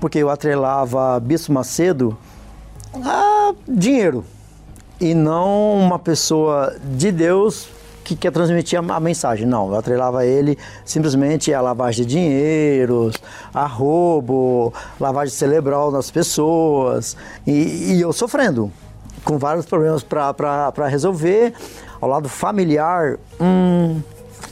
[0.00, 2.16] porque eu atrelava Bispo Macedo
[3.04, 4.24] a dinheiro
[5.00, 7.68] e não uma pessoa de Deus
[8.04, 9.46] que quer transmitir a, mensagem.
[9.46, 13.14] Não, eu atrelava ele simplesmente a lavagem de dinheiros,
[13.52, 17.14] a roubo, lavagem cerebral nas pessoas
[17.46, 18.72] e, e eu sofrendo
[19.28, 21.52] com vários problemas para resolver.
[22.00, 24.00] Ao lado familiar, hum,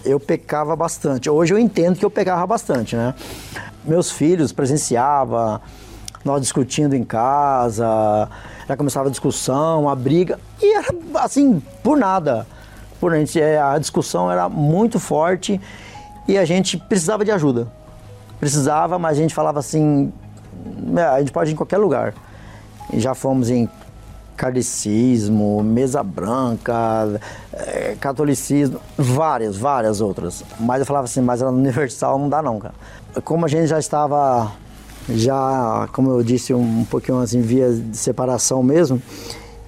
[0.05, 1.31] eu pecava bastante.
[1.31, 3.15] Hoje eu entendo que eu pecava bastante, né?
[3.87, 5.62] Meus filhos presenciava,
[6.23, 8.29] nós discutindo em casa,
[8.69, 12.47] já começava a discussão, a briga, e era assim, por nada.
[13.01, 15.59] Por a, gente, é, a discussão era muito forte
[16.29, 17.66] e a gente precisava de ajuda.
[18.39, 20.12] Precisava, mas a gente falava assim,
[20.95, 22.12] é, a gente pode ir em qualquer lugar.
[22.93, 23.66] E já fomos em
[24.37, 27.20] kardecismo, mesa branca,
[27.53, 30.45] é, catolicismo, várias, várias outras.
[30.61, 32.74] Mas eu falava assim, mas ela universal não dá não, cara.
[33.24, 34.53] Como a gente já estava,
[35.09, 39.01] já, como eu disse, um, um pouquinho assim, via de separação mesmo,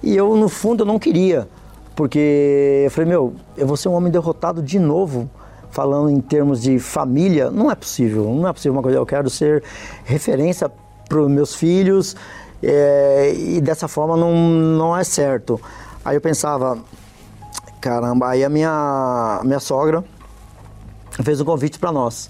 [0.03, 1.47] e eu, no fundo, eu não queria,
[1.95, 5.29] porque eu falei, meu, eu vou ser um homem derrotado de novo,
[5.71, 9.29] falando em termos de família, não é possível, não é possível uma coisa, eu quero
[9.29, 9.63] ser
[10.05, 10.71] referência
[11.07, 12.15] para os meus filhos,
[12.61, 15.59] é, e dessa forma não, não é certo.
[16.03, 16.77] Aí eu pensava,
[17.79, 20.03] caramba, aí a minha, minha sogra
[21.23, 22.29] fez um convite para nós,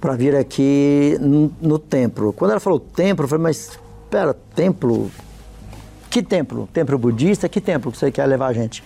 [0.00, 2.32] para vir aqui no, no, templo.
[2.32, 3.78] Quando ela falou templo, eu falei, mas
[4.10, 5.10] pera, templo?
[6.10, 6.68] Que templo?
[6.72, 7.48] Templo budista?
[7.48, 8.82] Que templo que você quer levar a gente?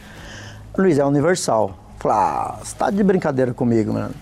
[0.76, 1.78] Luiz, é universal.
[1.98, 4.14] Falei, ah, você tá de brincadeira comigo, mano.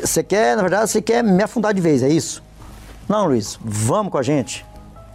[0.00, 2.42] Você quer, na verdade, você quer me afundar de vez, é isso?
[3.08, 4.66] Não, Luiz, vamos com a gente.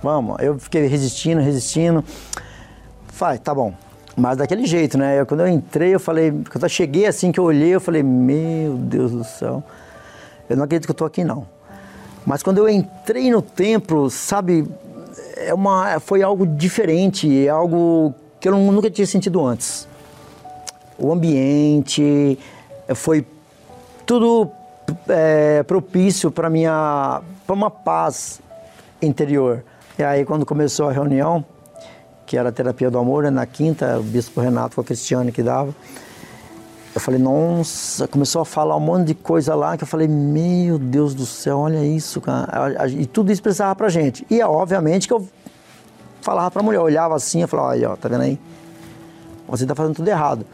[0.01, 0.37] Vamos.
[0.39, 2.03] Eu fiquei resistindo, resistindo.
[3.07, 3.73] Falei, tá bom.
[4.15, 5.19] Mas daquele jeito, né?
[5.19, 8.01] Eu, quando eu entrei, eu falei, quando eu cheguei assim que eu olhei, eu falei,
[8.01, 9.63] meu Deus do céu,
[10.49, 11.47] eu não acredito que eu tô aqui não.
[12.25, 14.67] Mas quando eu entrei no templo, sabe,
[15.35, 19.87] é uma, foi algo diferente, é algo que eu nunca tinha sentido antes.
[20.97, 22.39] O ambiente
[22.95, 23.25] foi
[24.05, 24.49] tudo
[25.07, 28.41] é, propício para minha para uma paz
[29.01, 29.63] interior.
[29.97, 31.43] E aí quando começou a reunião,
[32.25, 35.31] que era a terapia do amor, né, na quinta, o bispo Renato com a Cristiane
[35.31, 35.73] que dava,
[36.93, 40.77] eu falei, nossa, começou a falar um monte de coisa lá que eu falei, meu
[40.77, 42.87] Deus do céu, olha isso, cara.
[42.89, 44.25] E tudo isso precisava pra gente.
[44.29, 45.27] E obviamente que eu
[46.21, 48.39] falava pra mulher, olhava assim, eu falava, olha, tá vendo aí?
[49.47, 50.45] Você tá fazendo tudo errado.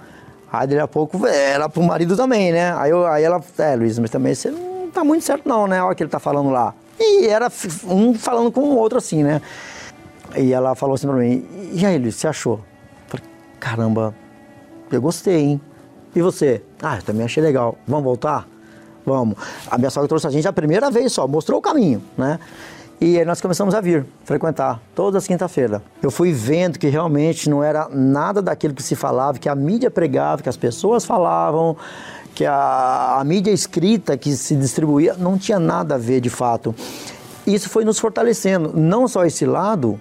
[0.52, 2.74] Aí daqui a pouco era pro marido também, né?
[2.78, 5.82] Aí, eu, aí ela, é, Luiz, mas também você não tá muito certo não, né?
[5.82, 6.74] Olha o que ele tá falando lá.
[7.00, 7.52] E era
[7.86, 9.42] um falando com o outro assim, né?
[10.36, 12.56] E ela falou assim pra mim, e aí, Luiz, você achou?
[12.56, 12.64] Eu
[13.08, 13.26] falei,
[13.60, 14.16] caramba,
[14.92, 15.62] eu gostei, hein?
[16.16, 16.64] E você?
[16.82, 17.78] Ah, eu também achei legal.
[17.88, 18.48] Vamos voltar?
[19.06, 19.36] Vamos.
[19.70, 22.40] A minha sogra trouxe a gente a primeira vez só, mostrou o caminho, né?
[23.02, 25.82] E aí nós começamos a vir, frequentar, todas as quinta-feiras.
[26.02, 29.92] Eu fui vendo que realmente não era nada daquilo que se falava, que a mídia
[29.92, 31.76] pregava, que as pessoas falavam,
[32.34, 36.76] que a, a mídia escrita que se distribuía, não tinha nada a ver de fato.
[37.46, 40.00] Isso foi nos fortalecendo, não só esse lado,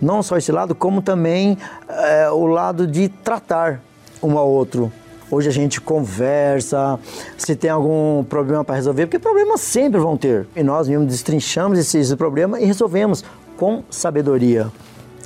[0.00, 1.58] não só esse lado, como também
[1.88, 3.80] é, o lado de tratar
[4.22, 4.92] um ao outro.
[5.30, 6.98] Hoje a gente conversa,
[7.36, 10.46] se tem algum problema para resolver, porque problemas sempre vão ter.
[10.54, 13.24] E nós mesmo destrinchamos esse, esse problema e resolvemos
[13.56, 14.70] com sabedoria.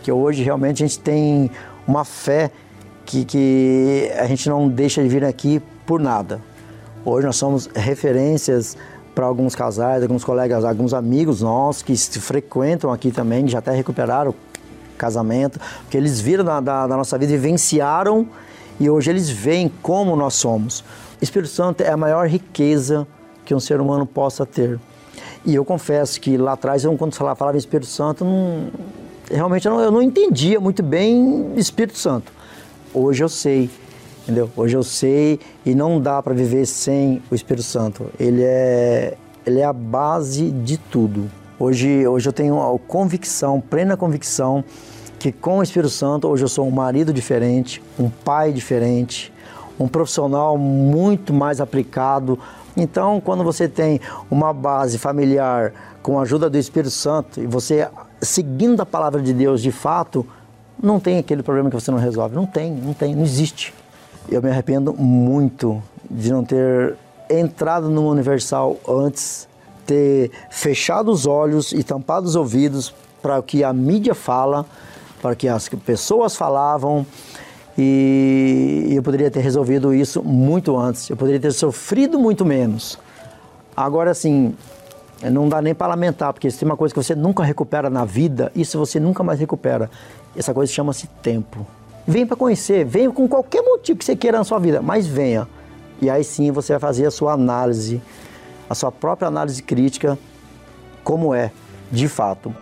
[0.03, 1.51] Que hoje realmente a gente tem
[1.87, 2.51] uma fé
[3.05, 6.41] que, que a gente não deixa de vir aqui por nada.
[7.05, 8.77] Hoje nós somos referências
[9.15, 13.59] para alguns casais, alguns colegas, alguns amigos nossos que se frequentam aqui também, que já
[13.59, 14.35] até recuperaram
[14.97, 18.29] casamento, porque eles viram da, da, da nossa vida, vivenciaram
[18.79, 20.81] e hoje eles veem como nós somos.
[21.21, 23.07] O Espírito Santo é a maior riqueza
[23.45, 24.79] que um ser humano possa ter.
[25.45, 28.69] E eu confesso que lá atrás, eu, quando falava, falava Espírito Santo, não,
[29.31, 32.33] realmente eu não, eu não entendia muito bem Espírito Santo.
[32.93, 33.71] Hoje eu sei,
[34.29, 34.51] entendeu?
[34.55, 38.11] Hoje eu sei e não dá para viver sem o Espírito Santo.
[38.21, 39.17] Ele é,
[39.47, 41.31] ele é a base de tudo.
[41.59, 44.63] Hoje, hoje eu tenho a convicção, plena convicção,
[45.19, 49.33] que com o Espírito Santo hoje eu sou um marido diferente, um pai diferente,
[49.81, 52.39] um profissional muito mais aplicado.
[52.77, 53.99] Então, quando você tem
[54.31, 55.73] uma base familiar
[56.03, 57.89] com a ajuda do Espírito Santo e você
[58.21, 60.27] seguindo a palavra de Deus de fato,
[60.81, 62.37] não tem aquele problema que você não resolve.
[62.37, 63.73] Não tem, não tem, não existe.
[64.31, 66.97] Eu me arrependo muito de não ter
[67.31, 69.49] entrado no Universal antes,
[69.87, 74.67] ter fechado os olhos e tampado os ouvidos para o que a mídia fala
[75.21, 77.05] para que as pessoas falavam
[77.77, 81.09] e eu poderia ter resolvido isso muito antes.
[81.09, 82.99] Eu poderia ter sofrido muito menos.
[83.77, 84.55] Agora, assim,
[85.31, 88.05] não dá nem para lamentar, porque se tem uma coisa que você nunca recupera na
[88.05, 89.89] vida, isso você nunca mais recupera.
[90.37, 91.65] Essa coisa chama-se tempo.
[92.09, 95.47] Vem para conhecer, venha com qualquer motivo que você queira na sua vida, mas venha.
[96.01, 98.01] E aí sim você vai fazer a sua análise,
[98.67, 100.19] a sua própria análise crítica,
[101.05, 101.53] como é,
[101.93, 102.55] de fato.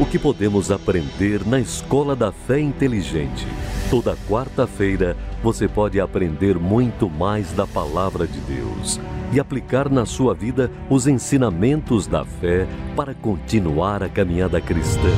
[0.00, 3.46] O que podemos aprender na Escola da Fé Inteligente?
[3.90, 8.98] Toda quarta-feira você pode aprender muito mais da Palavra de Deus
[9.30, 15.12] e aplicar na sua vida os ensinamentos da fé para continuar a caminhada cristã.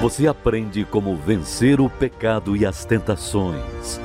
[0.00, 4.00] Você aprende como vencer o pecado e as tentações,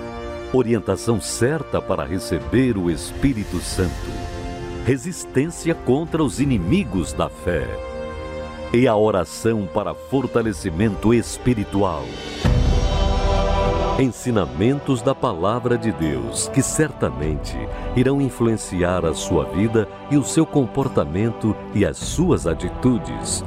[0.52, 3.92] orientação certa para receber o Espírito Santo,
[4.88, 7.68] resistência contra os inimigos da fé
[8.74, 12.04] e a oração para fortalecimento espiritual.
[14.00, 17.56] Ensinamentos da Palavra de Deus que certamente
[17.96, 23.46] irão influenciar a sua vida e o seu comportamento e as suas atitudes.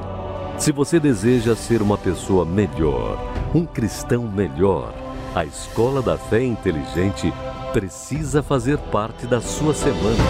[0.58, 3.18] Se você deseja ser uma pessoa melhor,
[3.54, 4.94] um cristão melhor,
[5.34, 7.32] a Escola da Fé Inteligente
[7.74, 10.24] precisa fazer parte da sua semana.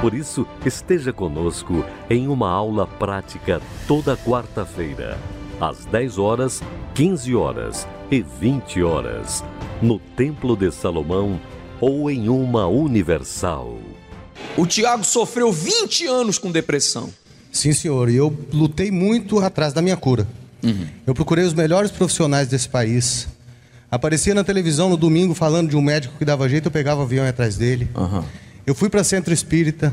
[0.00, 5.18] Por isso, esteja conosco em uma aula prática toda quarta-feira,
[5.60, 6.62] às 10 horas,
[6.94, 9.44] 15 horas e 20 horas,
[9.82, 11.38] no Templo de Salomão
[11.80, 13.76] ou em uma universal.
[14.56, 17.12] O Tiago sofreu 20 anos com depressão.
[17.58, 18.08] Sim, senhor.
[18.08, 20.28] E eu lutei muito atrás da minha cura.
[20.62, 20.86] Uhum.
[21.04, 23.26] Eu procurei os melhores profissionais desse país.
[23.90, 27.02] Aparecia na televisão no domingo falando de um médico que dava jeito, eu pegava o
[27.02, 27.88] avião atrás dele.
[27.96, 28.22] Uhum.
[28.64, 29.92] Eu fui para centro espírita.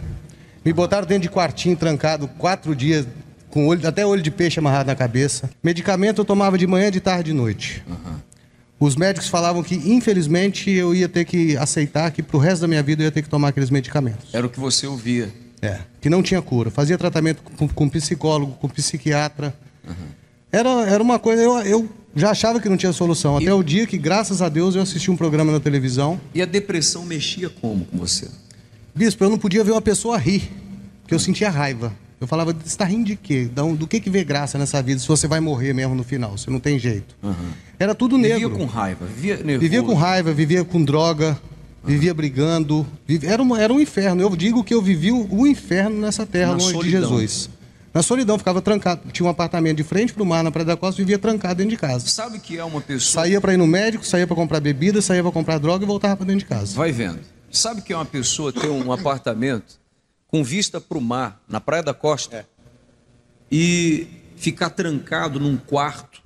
[0.64, 3.08] Me botaram dentro de quartinho, trancado, quatro dias,
[3.50, 5.50] com olho, até olho de peixe amarrado na cabeça.
[5.64, 7.84] Medicamento eu tomava de manhã, de tarde e de noite.
[7.88, 8.16] Uhum.
[8.80, 12.84] Os médicos falavam que, infelizmente, eu ia ter que aceitar que pro resto da minha
[12.84, 14.34] vida eu ia ter que tomar aqueles medicamentos.
[14.34, 15.45] Era o que você ouvia.
[15.66, 16.70] É, que não tinha cura.
[16.70, 19.56] Fazia tratamento com, com psicólogo, com psiquiatra.
[19.88, 19.94] Uhum.
[20.52, 23.38] Era, era uma coisa, eu, eu já achava que não tinha solução.
[23.38, 23.52] Até e...
[23.52, 26.20] o dia que, graças a Deus, eu assisti um programa na televisão.
[26.34, 28.30] E a depressão mexia como com você?
[28.94, 30.50] Bispo, eu não podia ver uma pessoa rir,
[31.02, 31.92] porque eu sentia raiva.
[32.22, 33.50] Eu falava, você está rindo de quê?
[33.78, 36.38] Do que que vê graça nessa vida se você vai morrer mesmo no final?
[36.38, 37.14] Você não tem jeito.
[37.22, 37.52] Uhum.
[37.78, 38.50] Era tudo negro.
[38.50, 39.60] Vivia com raiva, vivia nervoso.
[39.60, 41.55] Vivia com raiva, vivia com droga, uhum.
[41.86, 42.86] Vivia brigando.
[43.24, 44.22] Era, um, era um inferno.
[44.22, 47.02] Eu digo que eu vivi o inferno nessa terra, Na longe solidão.
[47.02, 47.50] de Jesus.
[47.94, 49.10] Na solidão, ficava trancado.
[49.12, 51.72] Tinha um apartamento de frente para o mar, na Praia da Costa, vivia trancado dentro
[51.72, 52.06] de casa.
[52.08, 53.24] Sabe que é uma pessoa.
[53.24, 56.18] Saía para ir no médico, saía para comprar bebida, saía para comprar droga e voltava
[56.18, 56.76] para dentro de casa.
[56.76, 57.22] Vai vendo.
[57.50, 59.80] Sabe que é uma pessoa ter um apartamento
[60.28, 62.46] com vista para o mar, na Praia da Costa, é.
[63.50, 66.22] e ficar trancado num quarto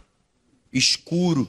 [0.73, 1.47] escuro,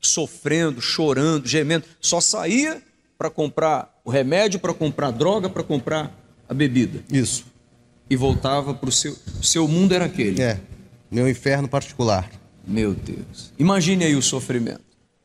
[0.00, 2.80] sofrendo, chorando, gemendo, só saía
[3.20, 6.10] para comprar o remédio, para comprar droga, para comprar
[6.48, 7.00] a bebida.
[7.12, 7.44] Isso.
[8.08, 9.14] E voltava para o seu.
[9.42, 10.40] Seu mundo era aquele.
[10.40, 10.58] É.
[11.10, 12.30] Meu inferno particular.
[12.66, 13.52] Meu Deus.
[13.58, 14.80] Imagine aí o sofrimento.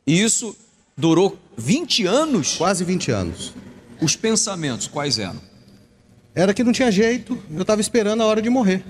[0.06, 0.54] E isso
[0.94, 2.56] durou 20 anos?
[2.56, 3.54] Quase 20 anos.
[3.98, 5.40] Os pensamentos, quais eram?
[6.34, 8.84] Era que não tinha jeito, eu estava esperando a hora de morrer.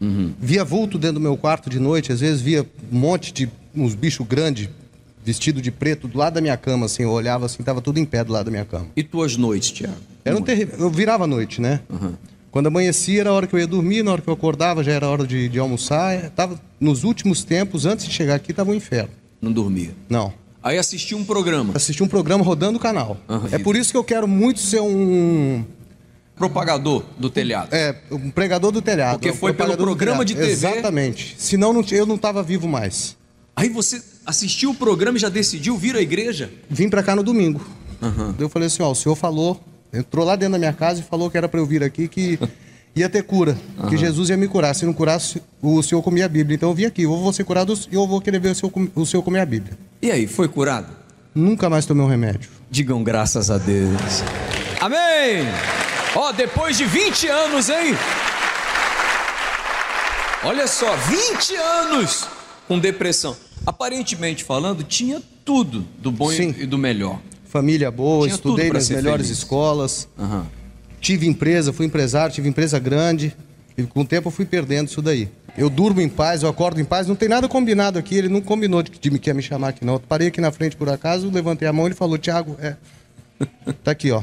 [0.00, 0.34] Uhum.
[0.40, 3.94] Via vulto dentro do meu quarto de noite, às vezes via um monte de uns
[3.94, 4.68] bichos grandes,
[5.24, 8.04] vestido de preto, do lado da minha cama, assim, eu olhava assim, tava tudo em
[8.04, 8.86] pé do lado da minha cama.
[8.96, 9.96] E tuas noites, Tiago?
[10.24, 10.78] Era um terrível.
[10.78, 11.80] Eu virava a noite, né?
[11.88, 12.14] Uhum.
[12.50, 14.92] Quando amanhecia era a hora que eu ia dormir, na hora que eu acordava já
[14.92, 16.30] era hora de, de almoçar.
[16.30, 19.10] Tava, nos últimos tempos, antes de chegar aqui, estava um inferno.
[19.40, 19.94] Não dormia?
[20.08, 20.32] Não.
[20.62, 21.72] Aí assisti um programa.
[21.74, 23.16] Assisti um programa rodando o canal.
[23.28, 23.48] Uhum.
[23.52, 25.64] É por isso que eu quero muito ser um.
[26.36, 27.68] Propagador do telhado.
[27.72, 29.18] É, um pregador do telhado.
[29.20, 30.50] Porque foi pelo programa de TV.
[30.50, 31.36] Exatamente.
[31.38, 33.16] Senão não, eu não estava vivo mais.
[33.54, 36.50] Aí você assistiu o programa e já decidiu vir à igreja?
[36.68, 37.60] Vim para cá no domingo.
[38.00, 38.34] Uhum.
[38.38, 39.60] Eu falei assim: ó, o senhor falou,
[39.92, 42.38] entrou lá dentro da minha casa e falou que era para eu vir aqui, que
[42.94, 43.88] ia ter cura, uhum.
[43.88, 44.74] que Jesus ia me curar.
[44.74, 46.56] Se não curasse, o senhor comia a Bíblia.
[46.56, 48.72] Então eu vim aqui, eu vou ser curado e eu vou querer ver o senhor,
[48.94, 49.76] o senhor comer a Bíblia.
[50.02, 50.88] E aí, foi curado?
[51.34, 52.50] Nunca mais tomei um remédio.
[52.70, 54.22] Digam graças a Deus.
[54.80, 55.46] Amém!
[56.16, 57.94] Ó, oh, depois de 20 anos, hein?
[60.42, 62.26] Olha só, 20 anos
[62.66, 63.36] com depressão.
[63.66, 66.54] Aparentemente falando, tinha tudo do bom Sim.
[66.58, 67.20] e do melhor.
[67.44, 69.38] Família boa, tinha estudei nas melhores feliz.
[69.38, 70.08] escolas.
[70.18, 70.44] Uhum.
[71.00, 73.34] Tive empresa, fui empresário, tive empresa grande.
[73.76, 75.28] E com o tempo eu fui perdendo isso daí.
[75.58, 78.40] Eu durmo em paz, eu acordo em paz, não tem nada combinado aqui, ele não
[78.40, 79.94] combinou de, me quer me chamar aqui não.
[79.94, 82.76] Eu parei aqui na frente por acaso, levantei a mão e ele falou: "Tiago, é
[83.82, 84.22] Tá aqui, ó.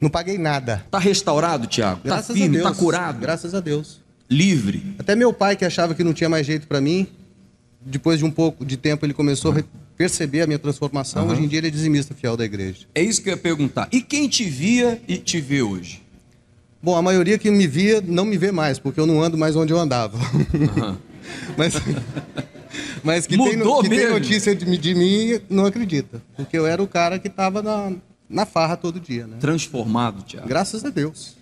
[0.00, 0.84] Não paguei nada.
[0.90, 2.00] Tá restaurado, Tiago?
[2.06, 3.18] Tá firme, tá curado?
[3.18, 4.00] Graças a Deus.
[4.28, 4.94] Livre.
[4.98, 7.06] Até meu pai que achava que não tinha mais jeito para mim,
[7.86, 9.62] depois de um pouco de tempo ele começou a
[9.96, 11.24] perceber a minha transformação.
[11.24, 11.32] Uhum.
[11.32, 12.86] Hoje em dia ele é dizimista fiel da igreja.
[12.94, 13.88] É isso que eu ia perguntar.
[13.92, 16.02] E quem te via e te vê hoje?
[16.82, 19.56] Bom, a maioria que me via não me vê mais, porque eu não ando mais
[19.56, 20.18] onde eu andava.
[20.18, 20.96] Uhum.
[21.56, 21.74] mas,
[23.02, 26.22] mas que, tem, que tem, notícia de, de, mim, não acredita.
[26.36, 27.92] Porque eu era o cara que estava na,
[28.28, 29.26] na farra todo dia.
[29.26, 29.36] Né?
[29.40, 30.46] Transformado, Tiago.
[30.48, 31.36] Graças a Deus.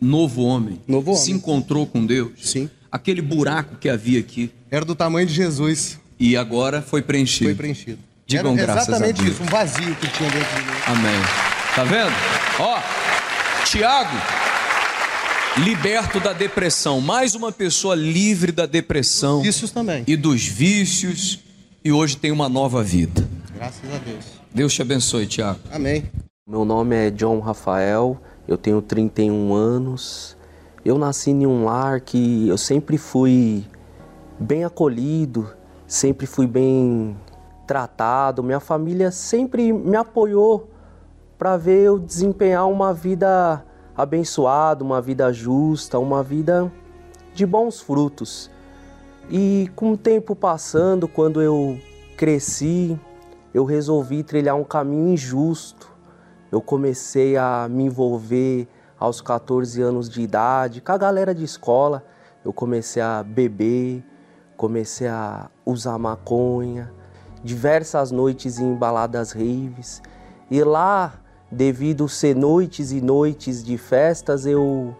[0.00, 0.80] Novo homem.
[0.88, 1.22] Novo homem.
[1.22, 2.32] Se encontrou com Deus.
[2.42, 2.70] Sim.
[2.90, 4.50] Aquele buraco que havia aqui.
[4.70, 5.98] Era do tamanho de Jesus.
[6.18, 7.46] E agora foi preenchido.
[7.46, 7.98] Foi preenchido.
[8.26, 9.34] Digam era graças exatamente a Deus.
[9.34, 10.76] isso, um vazio que tinha dentro de mim.
[10.86, 11.20] Amém.
[11.74, 12.12] Tá vendo?
[12.58, 12.80] Ó,
[13.64, 14.16] Tiago,
[15.58, 19.42] liberto da depressão, mais uma pessoa livre da depressão.
[19.42, 20.04] Vícios também.
[20.06, 21.40] E dos vícios,
[21.84, 23.28] e hoje tem uma nova vida.
[23.54, 24.24] Graças a Deus.
[24.54, 25.60] Deus te abençoe, Tiago.
[25.72, 26.04] Amém.
[26.46, 30.36] Meu nome é John Rafael, eu tenho 31 anos.
[30.82, 33.66] Eu nasci em um lar que eu sempre fui
[34.38, 35.50] bem acolhido,
[35.86, 37.14] sempre fui bem
[37.66, 38.42] tratado.
[38.42, 40.70] Minha família sempre me apoiou
[41.36, 43.62] para ver eu desempenhar uma vida
[43.94, 46.72] abençoado, uma vida justa, uma vida
[47.34, 48.50] de bons frutos.
[49.28, 51.78] E com o tempo passando, quando eu
[52.16, 52.98] cresci,
[53.52, 55.92] eu resolvi trilhar um caminho injusto.
[56.50, 58.66] Eu comecei a me envolver
[59.00, 62.04] aos 14 anos de idade com a galera de escola.
[62.44, 64.04] Eu comecei a beber,
[64.58, 66.92] comecei a usar maconha,
[67.42, 70.02] diversas noites em baladas raves.
[70.50, 71.14] E lá
[71.50, 74.94] devido ser noites e noites de festas, eu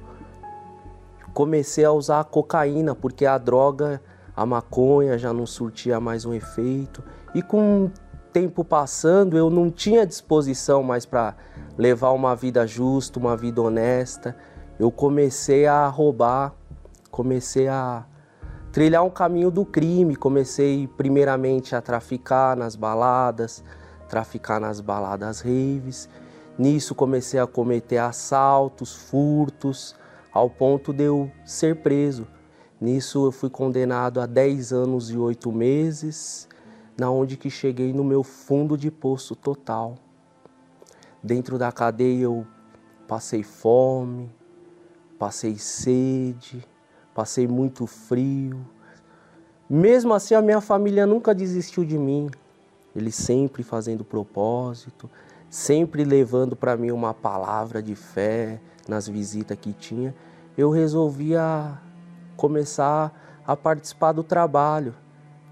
[1.34, 4.02] comecei a usar cocaína, porque a droga,
[4.34, 7.04] a maconha já não surtia mais um efeito.
[7.34, 7.90] E com
[8.32, 11.36] tempo passando, eu não tinha disposição mais para
[11.76, 14.36] levar uma vida justa, uma vida honesta.
[14.78, 16.54] Eu comecei a roubar,
[17.10, 18.04] comecei a
[18.72, 23.62] trilhar um caminho do crime, comecei primeiramente a traficar nas baladas,
[24.08, 26.08] traficar nas baladas raves.
[26.58, 29.94] Nisso comecei a cometer assaltos, furtos,
[30.32, 32.26] ao ponto de eu ser preso.
[32.80, 36.48] Nisso eu fui condenado a 10 anos e 8 meses,
[37.00, 39.94] na onde que cheguei no meu fundo de poço total.
[41.22, 42.46] Dentro da cadeia eu
[43.08, 44.30] passei fome,
[45.18, 46.62] passei sede,
[47.14, 48.66] passei muito frio.
[49.66, 52.28] Mesmo assim, a minha família nunca desistiu de mim.
[52.94, 55.08] Eles sempre fazendo propósito,
[55.48, 60.14] sempre levando para mim uma palavra de fé nas visitas que tinha.
[60.54, 61.30] Eu resolvi
[62.36, 64.94] começar a participar do trabalho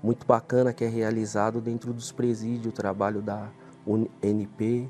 [0.02, 3.48] muito bacana que é realizado dentro dos presídios, o trabalho da
[3.86, 4.88] UNP.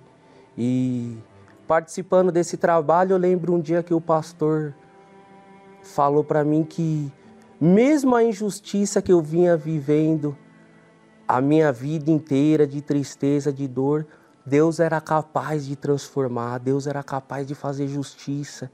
[0.56, 1.18] E
[1.66, 4.74] participando desse trabalho, eu lembro um dia que o pastor
[5.82, 7.12] falou para mim que,
[7.60, 10.36] mesmo a injustiça que eu vinha vivendo
[11.26, 14.06] a minha vida inteira de tristeza, de dor,
[14.44, 18.70] Deus era capaz de transformar, Deus era capaz de fazer justiça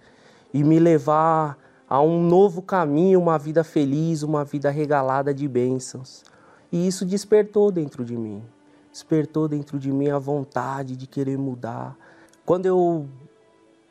[0.53, 1.59] e me levar
[1.89, 6.25] a um novo caminho, uma vida feliz, uma vida regalada de bênçãos.
[6.73, 8.43] E isso despertou dentro de mim.
[8.91, 11.97] Despertou dentro de mim a vontade de querer mudar.
[12.45, 13.07] Quando eu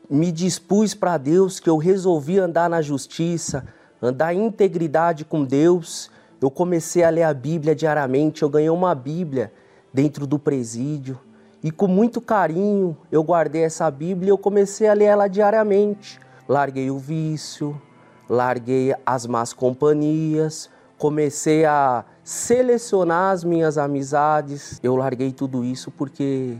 [0.09, 3.65] me dispus para Deus, que eu resolvi andar na justiça,
[4.01, 6.09] andar em integridade com Deus,
[6.41, 8.43] eu comecei a ler a Bíblia diariamente.
[8.43, 9.51] Eu ganhei uma Bíblia
[9.93, 11.17] dentro do presídio.
[11.63, 16.19] E com muito carinho eu guardei essa Bíblia e eu comecei a ler ela diariamente.
[16.47, 17.81] Larguei o vício,
[18.29, 24.79] larguei as más companhias, comecei a selecionar as minhas amizades.
[24.83, 26.57] Eu larguei tudo isso porque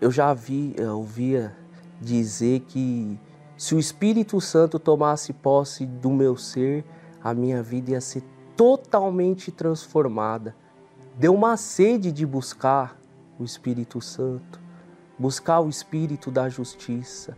[0.00, 1.54] eu já vi, eu ouvia
[2.00, 3.18] dizer que
[3.56, 6.84] se o Espírito Santo tomasse posse do meu ser,
[7.22, 8.22] a minha vida ia ser
[8.56, 10.54] totalmente transformada.
[11.18, 12.98] Deu uma sede de buscar
[13.38, 14.60] o Espírito Santo,
[15.18, 17.36] buscar o Espírito da justiça.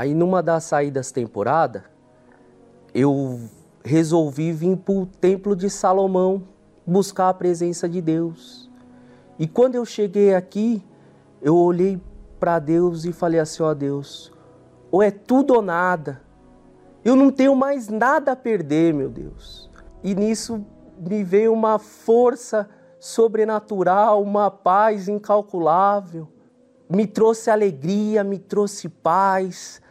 [0.00, 1.84] Aí, numa das saídas temporada,
[2.94, 3.38] eu
[3.84, 6.42] resolvi vir para o Templo de Salomão
[6.86, 8.70] buscar a presença de Deus.
[9.38, 10.82] E quando eu cheguei aqui,
[11.42, 12.00] eu olhei
[12.38, 14.32] para Deus e falei assim: ó Deus,
[14.90, 16.22] ou é tudo ou nada.
[17.04, 19.70] Eu não tenho mais nada a perder, meu Deus.
[20.02, 20.64] E nisso
[20.98, 26.26] me veio uma força sobrenatural, uma paz incalculável.
[26.88, 29.82] Me trouxe alegria, me trouxe paz.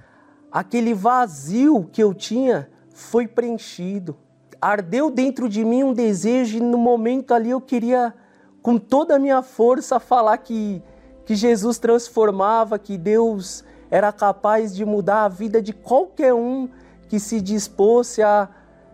[0.52, 4.18] Aquele vazio que eu tinha foi preenchido.
[4.62, 8.14] Ardeu dentro de mim um desejo e no momento ali eu queria
[8.62, 10.84] com toda a minha força falar que
[11.30, 16.68] que Jesus transformava, que Deus era capaz de mudar a vida de qualquer um
[17.08, 18.50] que se dispôs a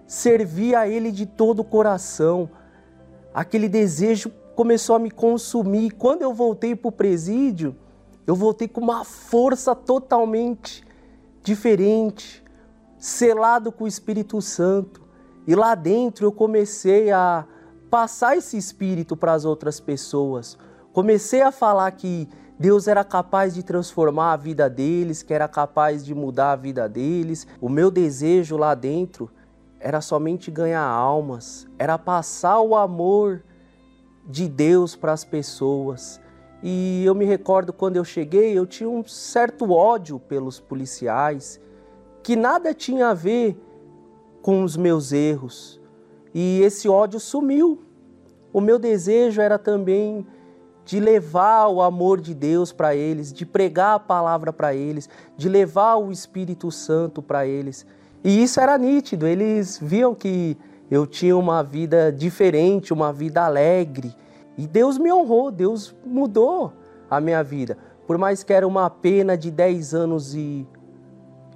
[0.05, 2.49] servir a Ele de todo o coração.
[3.33, 5.91] Aquele desejo começou a me consumir.
[5.91, 7.73] Quando eu voltei para o presídio,
[8.27, 10.85] eu voltei com uma força totalmente
[11.45, 12.43] diferente,
[12.97, 15.03] selado com o Espírito Santo.
[15.47, 17.45] E lá dentro eu comecei a
[17.89, 20.57] passar esse espírito para as outras pessoas.
[20.91, 22.27] Comecei a falar que
[22.57, 26.89] Deus era capaz de transformar a vida deles, que era capaz de mudar a vida
[26.89, 27.45] deles.
[27.61, 29.29] O meu desejo lá dentro
[29.79, 33.43] era somente ganhar almas, era passar o amor
[34.25, 36.19] de Deus para as pessoas.
[36.67, 41.61] E eu me recordo quando eu cheguei, eu tinha um certo ódio pelos policiais,
[42.23, 43.55] que nada tinha a ver
[44.41, 45.79] com os meus erros.
[46.33, 47.83] E esse ódio sumiu.
[48.51, 50.25] O meu desejo era também
[50.83, 55.07] de levar o amor de Deus para eles, de pregar a palavra para eles,
[55.37, 57.85] de levar o Espírito Santo para eles.
[58.23, 60.57] E isso era nítido, eles viam que
[60.89, 64.15] eu tinha uma vida diferente, uma vida alegre.
[64.57, 66.73] E Deus me honrou, Deus mudou
[67.09, 67.77] a minha vida.
[68.07, 70.67] Por mais que era uma pena de 10 anos e,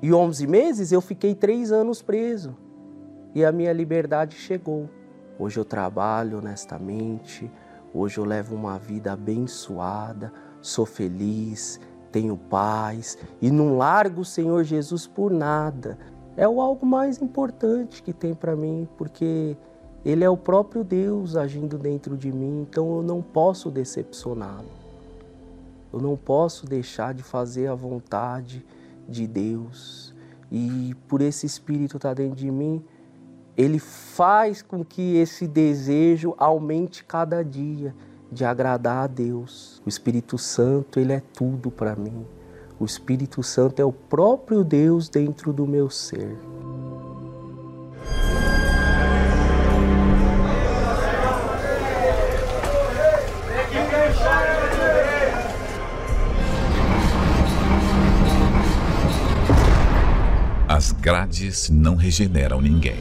[0.02, 2.56] e 11 meses, eu fiquei 3 anos preso.
[3.34, 4.89] E a minha liberdade chegou.
[5.38, 7.50] Hoje eu trabalho honestamente,
[7.91, 10.32] Hoje eu levo uma vida abençoada,
[10.62, 11.80] sou feliz,
[12.12, 15.97] tenho paz e não largo o Senhor Jesus por nada.
[16.38, 19.58] É o algo mais importante que tem para mim, porque
[20.06, 24.70] Ele é o próprio Deus agindo dentro de mim, então eu não posso decepcioná-lo.
[25.91, 28.66] Eu não posso deixar de fazer a vontade
[29.08, 30.14] de Deus.
[30.52, 32.84] E por esse Espírito estar dentro de mim,
[33.58, 37.93] ele faz com que esse desejo aumente cada dia
[38.32, 39.82] de agradar a Deus.
[39.86, 42.26] O Espírito Santo, ele é tudo para mim.
[42.80, 46.38] O Espírito Santo é o próprio Deus dentro do meu ser.
[61.10, 62.97] Grades não regeneram ninguém.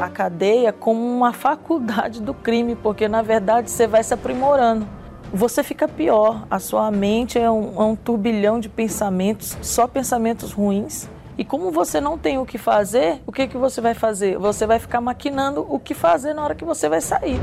[0.00, 4.88] A cadeia como uma faculdade do crime, porque na verdade você vai se aprimorando.
[5.30, 10.52] Você fica pior, a sua mente é um, é um turbilhão de pensamentos, só pensamentos
[10.52, 11.06] ruins.
[11.36, 14.38] E como você não tem o que fazer, o que, que você vai fazer?
[14.38, 17.38] Você vai ficar maquinando o que fazer na hora que você vai sair.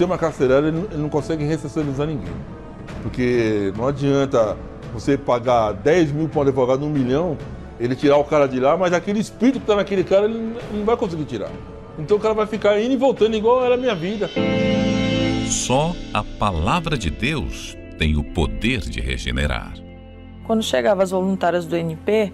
[0.00, 2.32] Sistema carcerário ele não consegue ressocializar ninguém.
[3.02, 4.56] Porque não adianta
[4.94, 7.36] você pagar 10 mil para um advogado, um milhão,
[7.78, 10.86] ele tirar o cara de lá, mas aquele espírito que está naquele cara, ele não
[10.86, 11.50] vai conseguir tirar.
[11.98, 14.30] Então o cara vai ficar indo e voltando igual era a minha vida.
[15.46, 19.74] Só a palavra de Deus tem o poder de regenerar.
[20.46, 22.32] Quando chegavam as voluntárias do NP,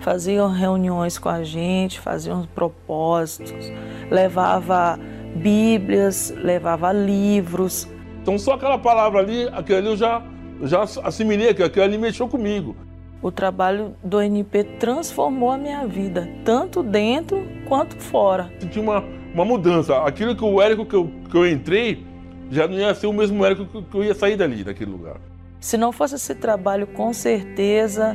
[0.00, 3.70] faziam reuniões com a gente, faziam propósitos,
[4.10, 4.98] levava
[5.34, 7.88] bíblias, levava livros.
[8.22, 10.22] Então só aquela palavra ali, aquele ali eu já,
[10.62, 12.76] já assimilei, aquele ali mexeu comigo.
[13.20, 18.52] O trabalho do NP transformou a minha vida, tanto dentro quanto fora.
[18.58, 19.96] Senti uma, uma mudança.
[20.04, 22.04] Aquilo que o Érico que eu, que eu entrei,
[22.50, 25.16] já não ia ser o mesmo Érico que, que eu ia sair dali, daquele lugar.
[25.58, 28.14] Se não fosse esse trabalho, com certeza,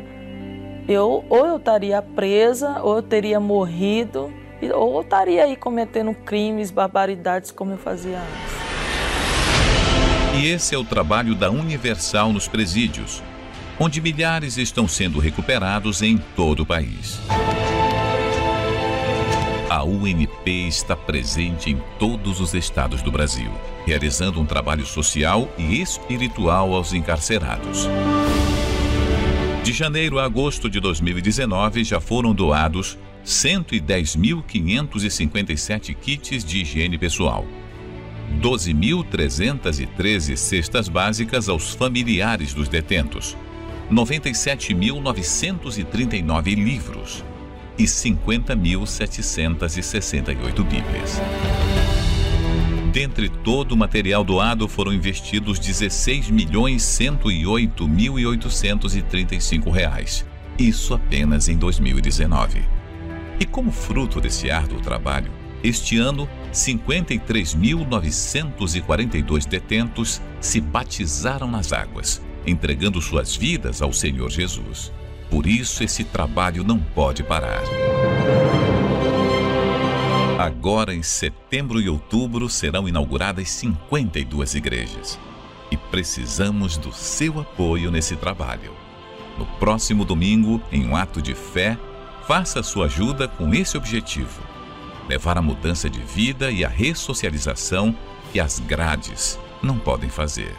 [0.88, 4.32] eu ou eu estaria presa, ou eu teria morrido,
[4.74, 8.60] ou estaria aí cometendo crimes, barbaridades como eu fazia antes.
[10.39, 13.22] E esse é o trabalho da Universal nos presídios,
[13.80, 17.20] onde milhares estão sendo recuperados em todo o país.
[19.70, 23.51] A UNP está presente em todos os estados do Brasil,
[23.86, 27.88] realizando um trabalho social e espiritual aos encarcerados.
[29.64, 37.45] De janeiro a agosto de 2019, já foram doados 110.557 kits de higiene pessoal,
[38.41, 43.36] 12.313 cestas básicas aos familiares dos detentos,
[43.91, 47.26] 97.939 livros
[47.78, 51.20] e 50.768 bíblias.
[52.91, 60.26] Dentre todo o material doado foram investidos 16 milhões 108.835 reais.
[60.57, 62.78] Isso apenas em 2019.
[63.39, 65.31] E como fruto desse árduo trabalho,
[65.63, 74.91] este ano, 53.942 detentos se batizaram nas águas, entregando suas vidas ao Senhor Jesus.
[75.29, 77.61] Por isso, esse trabalho não pode parar.
[80.39, 85.19] Agora, em setembro e outubro, serão inauguradas 52 igrejas.
[85.69, 88.73] E precisamos do seu apoio nesse trabalho.
[89.37, 91.77] No próximo domingo, em um ato de fé,
[92.30, 94.43] faça sua ajuda com esse objetivo:
[95.09, 97.95] levar a mudança de vida e a ressocialização
[98.32, 100.53] que as grades não podem fazer.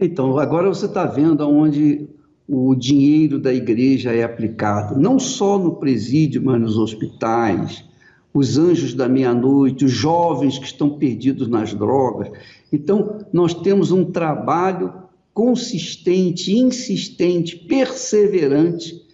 [0.00, 2.08] Então, agora você está vendo onde
[2.48, 7.84] o dinheiro da igreja é aplicado, não só no presídio, mas nos hospitais,
[8.32, 12.30] os anjos da meia-noite, os jovens que estão perdidos nas drogas.
[12.72, 14.94] Então, nós temos um trabalho
[15.34, 19.05] consistente, insistente, perseverante,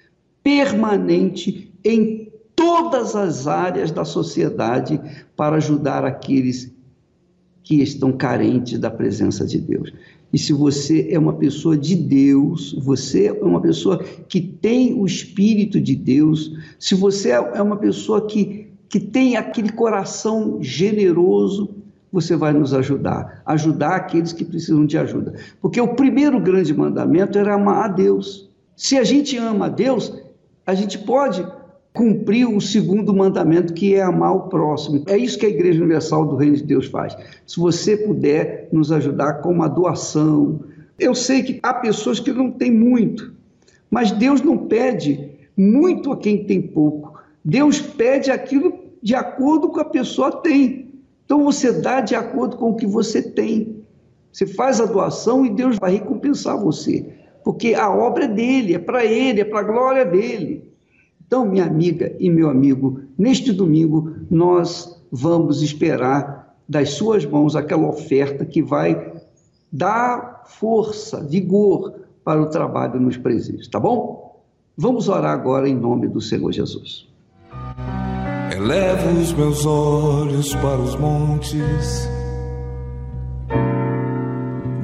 [0.42, 5.00] permanente em todas as áreas da sociedade
[5.36, 6.72] para ajudar aqueles
[7.62, 9.92] que estão carentes da presença de Deus.
[10.32, 15.04] E se você é uma pessoa de Deus, você é uma pessoa que tem o
[15.04, 21.70] Espírito de Deus, se você é uma pessoa que, que tem aquele coração generoso,
[22.10, 25.34] você vai nos ajudar, ajudar aqueles que precisam de ajuda.
[25.60, 28.50] Porque o primeiro grande mandamento era amar a Deus.
[28.76, 30.21] Se a gente ama a Deus,
[30.66, 31.46] a gente pode
[31.92, 35.04] cumprir o segundo mandamento, que é amar o próximo.
[35.06, 37.16] É isso que a Igreja Universal do Reino de Deus faz.
[37.46, 40.60] Se você puder nos ajudar com uma doação.
[40.98, 43.34] Eu sei que há pessoas que não têm muito,
[43.90, 47.20] mas Deus não pede muito a quem tem pouco.
[47.44, 50.92] Deus pede aquilo de acordo com a pessoa tem.
[51.24, 53.82] Então você dá de acordo com o que você tem.
[54.32, 57.06] Você faz a doação e Deus vai recompensar você.
[57.44, 60.72] Porque a obra é dele, é para ele, é para a glória dele.
[61.26, 67.88] Então, minha amiga e meu amigo, neste domingo nós vamos esperar das suas mãos aquela
[67.88, 69.12] oferta que vai
[69.72, 74.42] dar força, vigor para o trabalho nos presídios, tá bom?
[74.76, 77.08] Vamos orar agora em nome do Senhor Jesus.
[78.54, 82.08] Elevo os meus olhos para os montes,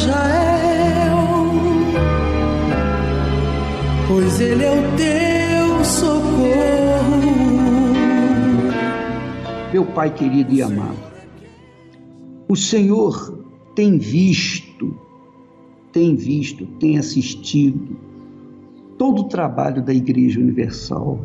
[0.00, 1.18] Israel,
[4.08, 7.30] pois ele é o teu socorro.
[9.70, 10.96] Meu Pai querido e amado,
[12.48, 13.44] o Senhor
[13.74, 14.96] tem visto,
[15.92, 17.96] tem visto, tem assistido
[18.96, 21.20] todo o trabalho da Igreja Universal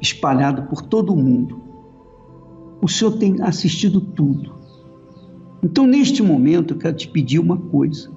[0.00, 1.60] espalhado por todo o mundo.
[2.80, 4.57] O Senhor tem assistido tudo.
[5.62, 8.10] Então, neste momento, eu quero te pedir uma coisa.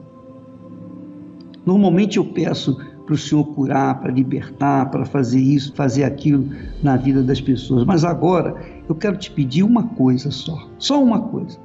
[1.65, 6.47] Normalmente eu peço para o Senhor curar, para libertar, para fazer isso, fazer aquilo
[6.81, 7.83] na vida das pessoas.
[7.83, 8.55] Mas agora
[8.87, 11.57] eu quero te pedir uma coisa só, só uma coisa.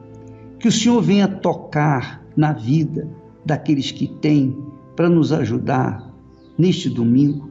[0.58, 3.08] Que o Senhor venha tocar na vida
[3.44, 4.56] daqueles que têm
[4.96, 6.12] para nos ajudar
[6.58, 7.50] neste domingo,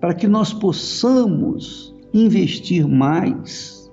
[0.00, 3.90] para que nós possamos investir mais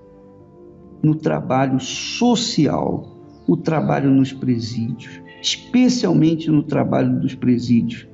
[1.02, 3.19] no trabalho social,
[3.50, 8.08] o trabalho nos presídios, especialmente no trabalho dos presídios.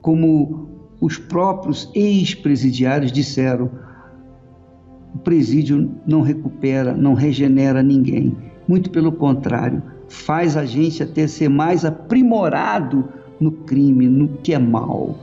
[0.00, 0.68] Como
[1.00, 3.70] os próprios ex-presidiários disseram,
[5.14, 8.34] o presídio não recupera, não regenera ninguém.
[8.66, 13.08] Muito pelo contrário, faz a gente até ser mais aprimorado
[13.38, 15.18] no crime, no que é mal.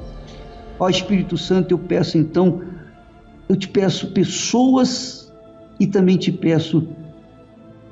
[0.80, 2.62] Ó Espírito Santo, eu peço então
[3.50, 5.34] eu te peço pessoas
[5.80, 6.88] e também te peço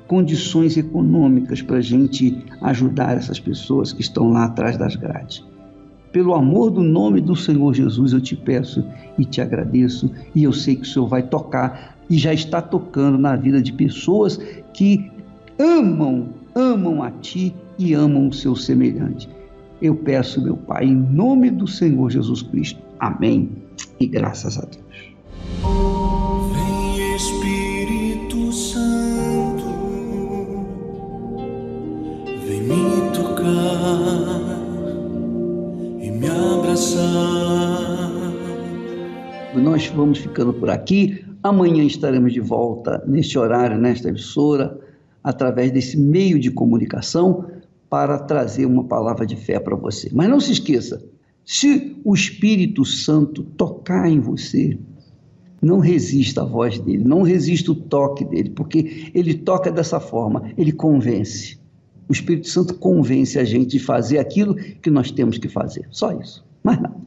[0.08, 5.44] condições econômicas para a gente ajudar essas pessoas que estão lá atrás das grades.
[6.10, 8.82] Pelo amor do nome do Senhor Jesus, eu te peço
[9.18, 13.18] e te agradeço, e eu sei que o Senhor vai tocar e já está tocando
[13.18, 14.40] na vida de pessoas
[14.72, 15.10] que
[15.58, 19.28] amam, amam a Ti e amam o seu semelhante.
[19.80, 22.80] Eu peço, meu Pai, em nome do Senhor Jesus Cristo.
[22.98, 23.50] Amém.
[24.00, 25.14] E graças a Deus.
[26.52, 27.57] Vem Espírito
[39.78, 41.24] Nós vamos ficando por aqui.
[41.40, 44.76] Amanhã estaremos de volta neste horário, nesta emissora,
[45.22, 47.44] através desse meio de comunicação,
[47.88, 50.10] para trazer uma palavra de fé para você.
[50.12, 51.00] Mas não se esqueça,
[51.44, 54.76] se o Espírito Santo tocar em você,
[55.62, 60.50] não resista à voz dele, não resista o toque dele, porque ele toca dessa forma,
[60.58, 61.56] ele convence.
[62.08, 65.86] O Espírito Santo convence a gente de fazer aquilo que nós temos que fazer.
[65.92, 66.97] Só isso, mais nada.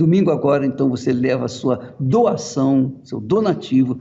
[0.00, 4.00] Domingo agora, então, você leva a sua doação, seu donativo,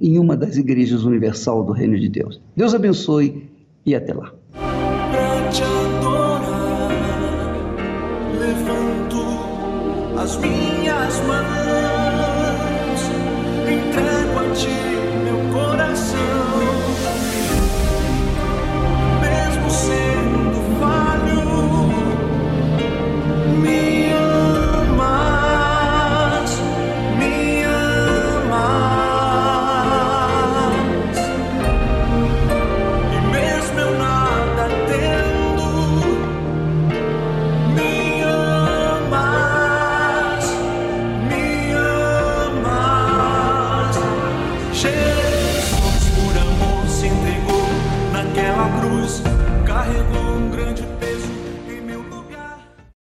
[0.00, 2.42] em uma das igrejas universal do Reino de Deus.
[2.56, 3.48] Deus abençoe
[3.86, 4.32] e até lá.
[10.18, 11.40] As minhas mãos,
[13.70, 14.95] entrego a ti.